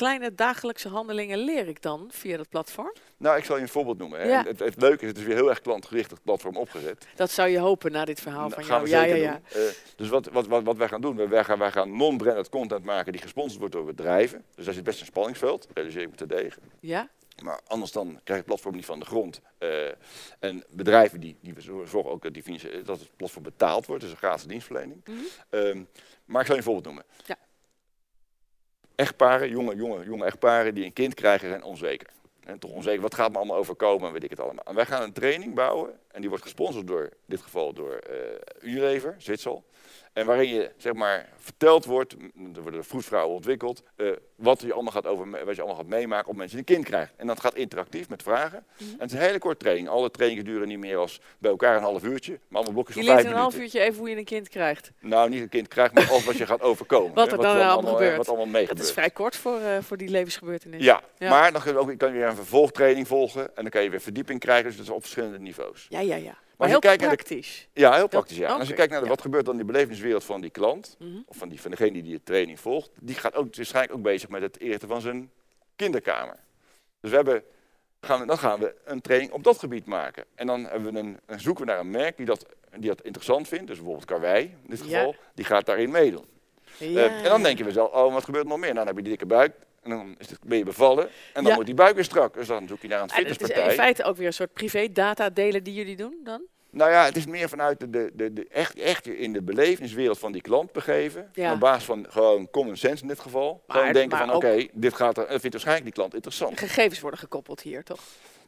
kleine 0.00 0.34
dagelijkse 0.34 0.88
handelingen 0.88 1.38
leer 1.38 1.68
ik 1.68 1.82
dan 1.82 2.08
via 2.12 2.36
dat 2.36 2.48
platform? 2.48 2.92
Nou, 3.16 3.38
ik 3.38 3.44
zal 3.44 3.56
je 3.56 3.62
een 3.62 3.68
voorbeeld 3.68 3.98
noemen. 3.98 4.28
Ja. 4.28 4.42
Het, 4.42 4.58
het 4.58 4.80
leuke 4.80 5.02
is, 5.02 5.08
het 5.08 5.18
is 5.18 5.24
weer 5.24 5.34
heel 5.34 5.48
erg 5.48 5.60
klantgericht 5.60 6.10
het 6.10 6.22
platform 6.22 6.56
opgezet. 6.56 7.06
Dat 7.14 7.30
zou 7.30 7.48
je 7.48 7.58
hopen 7.58 7.92
na 7.92 8.04
dit 8.04 8.20
verhaal 8.20 8.48
Dat 8.48 8.54
van 8.54 8.64
gaan 8.64 8.84
jou. 8.84 8.84
we 8.84 8.90
Ja, 8.90 9.02
zeker 9.02 9.16
ja, 9.16 9.40
ja. 9.52 9.60
Eh, 9.60 9.74
dus 9.96 10.08
wat, 10.08 10.26
wat, 10.26 10.46
wat, 10.46 10.62
wat 10.62 10.76
wij 10.76 10.88
gaan 10.88 11.00
doen, 11.00 11.28
wij 11.28 11.44
gaan, 11.44 11.58
wij 11.58 11.70
gaan 11.70 11.96
non-branded 11.96 12.48
content 12.48 12.84
maken 12.84 13.12
die 13.12 13.20
gesponsord 13.20 13.58
wordt 13.58 13.74
door 13.74 13.84
bedrijven. 13.84 14.44
Dus 14.54 14.64
daar 14.64 14.74
zit 14.74 14.84
best 14.84 15.00
een 15.00 15.06
spanningsveld, 15.06 15.68
realiseer 15.74 16.02
ik 16.02 16.10
me 16.10 16.16
te 16.16 16.26
degen. 16.26 16.62
Ja? 16.80 17.08
Maar 17.42 17.60
anders 17.66 17.92
dan 17.92 18.06
krijg 18.06 18.20
je 18.24 18.34
het 18.34 18.44
platform 18.44 18.74
niet 18.74 18.84
van 18.84 18.98
de 18.98 19.06
grond. 19.06 19.40
Eh, 19.58 19.88
en 20.38 20.64
bedrijven 20.70 21.20
die, 21.20 21.36
die 21.40 21.54
zorgen 21.58 22.10
ook 22.10 22.22
dat, 22.22 22.34
die 22.34 22.82
dat 22.84 23.00
het 23.00 23.16
platform 23.16 23.44
betaald 23.44 23.86
wordt, 23.86 24.02
dus 24.02 24.10
een 24.10 24.16
gratis 24.16 24.46
dienstverlening. 24.46 25.02
Mhm. 25.04 25.18
Ehm, 25.50 25.82
maar 26.24 26.40
ik 26.40 26.46
zal 26.46 26.54
je 26.54 26.60
een 26.60 26.66
voorbeeld 26.66 26.84
noemen. 26.84 27.04
Ja. 27.26 27.36
Echtparen, 29.00 29.48
jonge, 29.48 29.76
jonge, 29.76 30.04
jonge 30.04 30.24
echtparen 30.24 30.74
die 30.74 30.84
een 30.84 30.92
kind 30.92 31.14
krijgen 31.14 31.48
zijn 31.48 31.62
onzeker. 31.62 32.08
En 32.44 32.58
toch 32.58 32.70
onzeker, 32.70 33.00
wat 33.00 33.14
gaat 33.14 33.30
me 33.30 33.36
allemaal 33.36 33.56
overkomen 33.56 34.06
en 34.06 34.12
weet 34.12 34.24
ik 34.24 34.30
het 34.30 34.40
allemaal. 34.40 34.64
En 34.64 34.74
wij 34.74 34.86
gaan 34.86 35.02
een 35.02 35.12
training 35.12 35.54
bouwen 35.54 35.98
en 36.12 36.20
die 36.20 36.28
wordt 36.28 36.44
gesponsord 36.44 36.86
door, 36.86 37.02
in 37.02 37.10
dit 37.26 37.40
geval 37.40 37.72
door 37.72 37.92
eh 37.92 38.16
Unilever. 38.60 39.16
En 40.12 40.26
waarin 40.26 40.48
je 40.48 40.70
zeg 40.76 40.92
maar 40.92 41.28
verteld 41.36 41.84
wordt, 41.84 42.12
er 42.54 42.62
worden 42.62 42.84
vroedvrouwen 42.84 43.34
ontwikkeld, 43.34 43.82
eh, 43.96 44.06
wat, 44.34 44.60
je 44.60 44.72
allemaal 44.72 44.92
gaat 44.92 45.06
over, 45.06 45.44
wat 45.44 45.54
je 45.54 45.62
allemaal 45.62 45.78
gaat 45.80 45.86
meemaken 45.86 46.28
op 46.30 46.36
mensen 46.36 46.56
die 46.56 46.66
een 46.68 46.74
kind 46.74 46.86
krijgen. 46.86 47.14
En 47.16 47.26
dat 47.26 47.40
gaat 47.40 47.54
interactief 47.54 48.08
met 48.08 48.22
vragen. 48.22 48.64
Mhm. 48.76 48.90
En 48.90 48.98
het 48.98 49.10
is 49.12 49.18
een 49.18 49.24
hele 49.24 49.38
korte 49.38 49.58
training. 49.58 49.88
Alle 49.88 50.10
trainingen 50.10 50.44
duren 50.44 50.68
niet 50.68 50.78
meer 50.78 50.96
als 50.96 51.20
bij 51.38 51.50
elkaar 51.50 51.76
een 51.76 51.82
half 51.82 52.02
uurtje, 52.04 52.32
maar 52.32 52.56
allemaal 52.56 52.72
blokjes 52.72 52.96
Je 52.96 53.02
van 53.02 53.10
leert 53.10 53.20
vijf 53.20 53.30
in 53.30 53.36
een 53.36 53.42
half 53.42 53.54
minuten. 53.56 53.78
uurtje 53.78 53.90
even 53.90 54.00
hoe 54.00 54.10
je 54.10 54.16
een 54.16 54.24
kind 54.24 54.48
krijgt. 54.48 54.92
Nou, 55.00 55.28
niet 55.28 55.42
een 55.42 55.48
kind 55.48 55.68
krijgt, 55.68 55.94
maar 55.94 56.08
alles 56.10 56.24
wat 56.24 56.36
je 56.36 56.46
gaat 56.46 56.60
overkomen. 56.62 57.14
Wat 57.20 57.30
hè, 57.30 57.36
er 57.36 57.42
dan 57.42 57.68
allemaal 57.68 57.92
gebeurt. 57.92 58.16
Wat 58.16 58.28
allemaal 58.28 58.46
mee 58.46 58.66
Dat 58.66 58.78
is 58.78 58.92
vrij 58.92 59.10
kort 59.10 59.36
voor, 59.36 59.58
eh, 59.60 59.78
voor 59.80 59.96
die 59.96 60.08
levensgebeurtenis. 60.08 60.84
Ja, 60.84 61.02
Ja. 61.18 61.28
maar 61.30 61.52
dan 61.52 61.62
kun 61.62 61.72
je, 61.72 61.78
ook, 61.78 61.98
kan 61.98 62.08
je 62.12 62.14
weer 62.18 62.26
een 62.26 62.34
vervolgtraining 62.36 63.06
volgen 63.08 63.42
en 63.42 63.62
dan 63.62 63.68
kan 63.70 63.82
je 63.82 63.90
weer 63.90 64.00
verdieping 64.00 64.40
krijgen. 64.40 64.64
Dus 64.64 64.76
dat 64.76 64.84
is 64.84 64.90
op 64.92 65.00
verschillende 65.00 65.38
niveaus. 65.38 65.86
ja, 65.88 66.00
ja. 66.00 66.16
ja. 66.16 66.34
Maar 66.60 66.68
heel 66.68 66.80
de- 66.80 66.96
praktisch. 67.06 67.68
Ja, 67.72 67.94
heel 67.94 68.08
praktisch. 68.08 68.36
Ja. 68.36 68.48
En 68.52 68.58
als 68.58 68.68
je 68.68 68.74
kijkt 68.74 68.92
naar 68.92 69.00
de, 69.02 69.08
wat 69.08 69.20
gebeurt 69.20 69.44
dan 69.44 69.58
in 69.58 69.60
die 69.64 69.72
belevingswereld 69.72 70.24
van 70.24 70.40
die 70.40 70.50
klant, 70.50 70.96
Mhm. 70.98 71.18
of 71.26 71.36
van, 71.36 71.48
die, 71.48 71.60
van 71.60 71.70
degene 71.70 71.92
die 71.92 72.02
die 72.02 72.20
training 72.24 72.60
volgt, 72.60 72.90
die 73.00 73.14
gaat 73.14 73.34
ook 73.34 73.56
waarschijnlijk 73.56 73.94
ook 73.96 74.02
bezig 74.02 74.28
met 74.28 74.42
het 74.42 74.56
inrichten 74.56 74.88
van 74.88 75.00
zijn 75.00 75.30
kinderkamer. 75.76 76.36
Dus 77.00 77.10
we 77.10 77.16
hebben, 77.16 77.42
gaan 78.00 78.20
we, 78.20 78.26
dan 78.26 78.38
gaan 78.38 78.60
we 78.60 78.74
een 78.84 79.00
training 79.00 79.32
op 79.32 79.44
dat 79.44 79.58
gebied 79.58 79.86
maken. 79.86 80.24
En 80.34 80.46
dan 80.46 80.64
hebben 80.64 80.92
we 80.92 80.98
een, 80.98 81.18
zoeken 81.40 81.64
we 81.64 81.70
naar 81.70 81.80
een 81.80 81.90
merk 81.90 82.16
die 82.16 82.26
dat, 82.26 82.46
die 82.76 82.88
dat 82.88 83.02
interessant 83.02 83.48
vindt. 83.48 83.66
Dus 83.66 83.76
bijvoorbeeld 83.76 84.06
Karwei 84.06 84.42
in 84.44 84.70
dit 84.70 84.78
Ja. 84.78 84.84
geval, 84.84 85.14
die 85.34 85.44
gaat 85.44 85.66
daarin 85.66 85.90
meedoen. 85.90 86.24
Ja. 86.76 86.86
Eh, 87.06 87.16
en 87.16 87.24
dan 87.24 87.42
denk 87.42 87.58
je 87.58 87.64
mezelf, 87.64 87.92
oh, 87.92 88.12
wat 88.12 88.24
gebeurt 88.24 88.44
er 88.44 88.50
nog 88.50 88.58
meer? 88.58 88.74
Nou, 88.74 88.78
dan 88.78 88.86
heb 88.86 88.96
je 88.96 89.02
die 89.02 89.10
dikke 89.18 89.26
buik. 89.26 89.54
En 89.90 89.96
dan 89.96 90.14
is 90.18 90.30
het, 90.30 90.38
ben 90.46 90.58
je 90.58 90.64
bevallen. 90.64 91.04
En 91.04 91.10
dan 91.42 91.44
Ja. 91.46 91.54
moet 91.54 91.66
die 91.66 91.74
buik 91.74 91.94
weer 91.94 92.04
strak. 92.04 92.34
Dus 92.34 92.46
dan 92.46 92.68
zoek 92.68 92.82
je 92.82 92.88
naar 92.88 93.02
een 93.02 93.08
En 93.08 93.14
het 93.16 93.24
is 93.24 93.30
fitnesspartij. 93.30 93.70
in 93.74 93.80
feite 93.80 94.04
ook 94.04 94.16
weer 94.16 94.26
een 94.26 94.32
soort 94.32 94.52
privé 94.52 94.88
data 94.92 95.30
delen 95.30 95.62
die 95.64 95.74
jullie 95.74 95.96
doen 95.96 96.14
dan? 96.24 96.42
Nou 96.72 96.90
ja, 96.90 97.04
het 97.04 97.16
is 97.16 97.26
meer 97.26 97.48
vanuit 97.48 97.80
de, 97.80 97.90
de, 97.90 98.10
de, 98.14 98.32
de 98.32 98.46
echt, 98.48 98.78
echt 98.78 99.06
in 99.06 99.32
de 99.32 99.42
belevingswereld 99.42 100.18
van 100.18 100.32
die 100.32 100.40
klant 100.42 100.72
begeven. 100.72 101.30
Ja. 101.34 101.52
Op 101.52 101.60
basis 101.60 101.84
van 101.84 102.06
gewoon 102.08 102.50
common 102.50 102.76
sense 102.76 103.02
in 103.02 103.08
dit 103.08 103.20
geval. 103.20 103.62
Maar- 103.66 103.76
gewoon 103.76 103.92
denken 103.92 104.18
van, 104.18 104.34
oké, 104.34 104.66
dit 104.72 104.94
gaat 104.94 105.18
er, 105.18 105.26
vindt 105.28 105.42
waarschijnlijk 105.50 105.84
die 105.84 105.94
klant 105.94 106.14
interessant. 106.14 106.58
Gegevens 106.58 107.00
worden 107.00 107.20
gekoppeld 107.20 107.60
hier, 107.60 107.84
toch? 107.84 108.00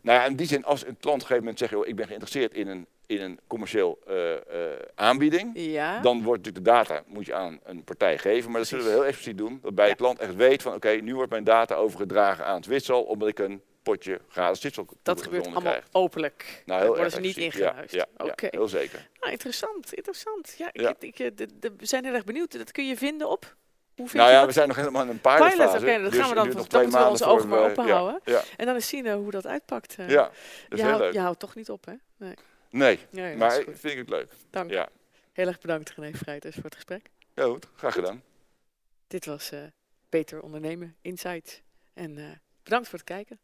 Nou 0.02 0.18
ja, 0.20 0.26
in 0.26 0.36
die 0.36 0.46
zin, 0.46 0.64
als 0.64 0.80
een 0.86 0.96
klant 0.96 1.04
op 1.04 1.12
een 1.12 1.20
gegeven 1.20 1.38
moment 1.38 1.58
zegt, 1.58 1.70
joh, 1.72 1.86
ik 1.86 1.96
ben 1.96 2.06
geïnteresseerd 2.06 2.54
in 2.54 2.68
een, 2.68 2.86
in 3.06 3.20
een 3.20 3.40
commercieel 3.46 3.98
eh, 4.06 4.32
eh, 4.34 4.40
aanbieding. 4.94 5.50
Ja. 5.54 6.00
Dan 6.00 6.22
wordt 6.22 6.44
natuurlijk 6.46 6.64
de 6.64 6.70
data 6.70 7.02
moet 7.06 7.26
je 7.26 7.34
aan 7.34 7.60
een 7.64 7.84
partij 7.84 8.18
geven. 8.18 8.50
Maar 8.50 8.58
dat 8.60 8.68
zullen 8.68 8.84
we 8.84 8.90
heel 8.90 9.04
expliciet 9.04 9.38
doen. 9.38 9.58
Dat 9.62 9.74
bij 9.74 9.88
de 9.88 9.94
klant 9.94 10.18
echt 10.18 10.34
weet 10.34 10.62
van, 10.62 10.74
oké, 10.74 10.90
nu 10.90 11.14
wordt 11.14 11.30
mijn 11.30 11.44
data 11.44 11.74
overgedragen 11.74 12.44
aan 12.44 12.56
het 12.56 12.66
Witsel. 12.66 13.02
Omdat 13.02 13.28
ik 13.28 13.38
een 13.38 13.62
potje 13.82 14.20
gratis 14.28 14.62
Witsel 14.62 14.86
dat 15.02 15.22
gebeurt 15.22 15.46
allemaal 15.46 15.78
openlijk. 15.92 16.62
Nou, 16.66 16.80
heel 16.80 16.88
worden 16.88 17.10
ze 17.10 17.20
niet. 17.20 17.34
Ja, 17.34 17.42
ingehuisd. 17.42 17.94
Ja, 17.94 18.06
ja, 18.16 18.34
heel 18.36 18.68
zeker. 18.68 19.08
Nou, 19.20 19.32
interessant, 19.32 19.94
interessant. 19.94 20.54
Ja, 20.58 20.70
ik, 20.72 20.96
ik, 21.00 21.18
eh, 21.18 21.30
de- 21.34 21.72
zijn 21.78 22.04
heel 22.04 22.14
erg 22.14 22.24
benieuwd. 22.24 22.52
Dat 22.58 22.72
kun 22.72 22.86
je 22.86 22.96
vinden 22.96 23.28
op? 23.28 23.56
Hoe 23.96 24.08
vind 24.08 24.12
Nou 24.12 24.26
je 24.28 24.32
ja, 24.32 24.38
dat? 24.38 24.46
we 24.48 24.52
zijn 24.54 24.68
nog 24.68 24.76
helemaal 24.76 25.02
in 25.02 25.08
een 25.08 25.20
Pilot, 25.20 25.38
pilotfase. 25.38 25.76
oké, 25.84 26.02
dat 26.02 26.10
dus 26.10 26.20
gaan 26.20 26.28
we 26.28 26.34
dan- 26.34 26.46
nog 26.46 26.54
dan 26.56 26.66
twee 26.66 26.82
moeten 26.82 27.00
we 27.02 27.08
onze 27.08 27.24
ogen 27.24 27.48
maar 27.48 27.58
voor 27.58 27.68
open 27.70 27.84
we- 27.84 27.90
houden. 27.92 28.20
Ja, 28.24 28.42
En 28.56 28.66
dan 28.66 28.74
eens 28.74 28.88
zien 28.88 29.06
eh, 29.06 29.14
hoe 29.14 29.30
dat 29.30 29.46
uitpakt. 29.46 29.96
eh. 29.98 30.08
ja, 30.08 30.30
je, 30.68 30.76
heel 30.76 30.84
houdt, 30.84 31.00
leuk. 31.00 31.12
je 31.12 31.18
houdt 31.20 31.38
toch 31.38 31.54
niet 31.54 31.70
op, 31.70 31.84
hè? 31.84 31.94
Nee. 32.70 32.98
Nee, 33.10 33.36
maar 33.36 33.58
ik 33.58 33.64
vind 33.64 33.92
ik 33.92 33.98
het 33.98 34.08
leuk. 34.08 34.32
Dank. 34.50 34.70
Ja, 34.70 34.88
Heel 35.32 35.46
erg 35.46 35.60
bedankt, 35.60 35.90
René 35.90 36.12
Vrijters, 36.16 36.54
voor 36.54 36.64
het 36.64 36.74
gesprek. 36.74 37.06
ja 37.34 37.44
goed, 37.44 37.66
graag 37.76 37.92
gedaan. 37.94 38.22
Dit 39.06 39.26
was 39.26 39.50
eh, 39.50 39.58
Beter 40.08 40.40
Ondernemen 40.42 40.96
Insights. 41.00 41.60
En 41.94 42.40
bedankt 42.62 42.88
voor 42.88 42.98
het 42.98 43.08
kijken. 43.08 43.38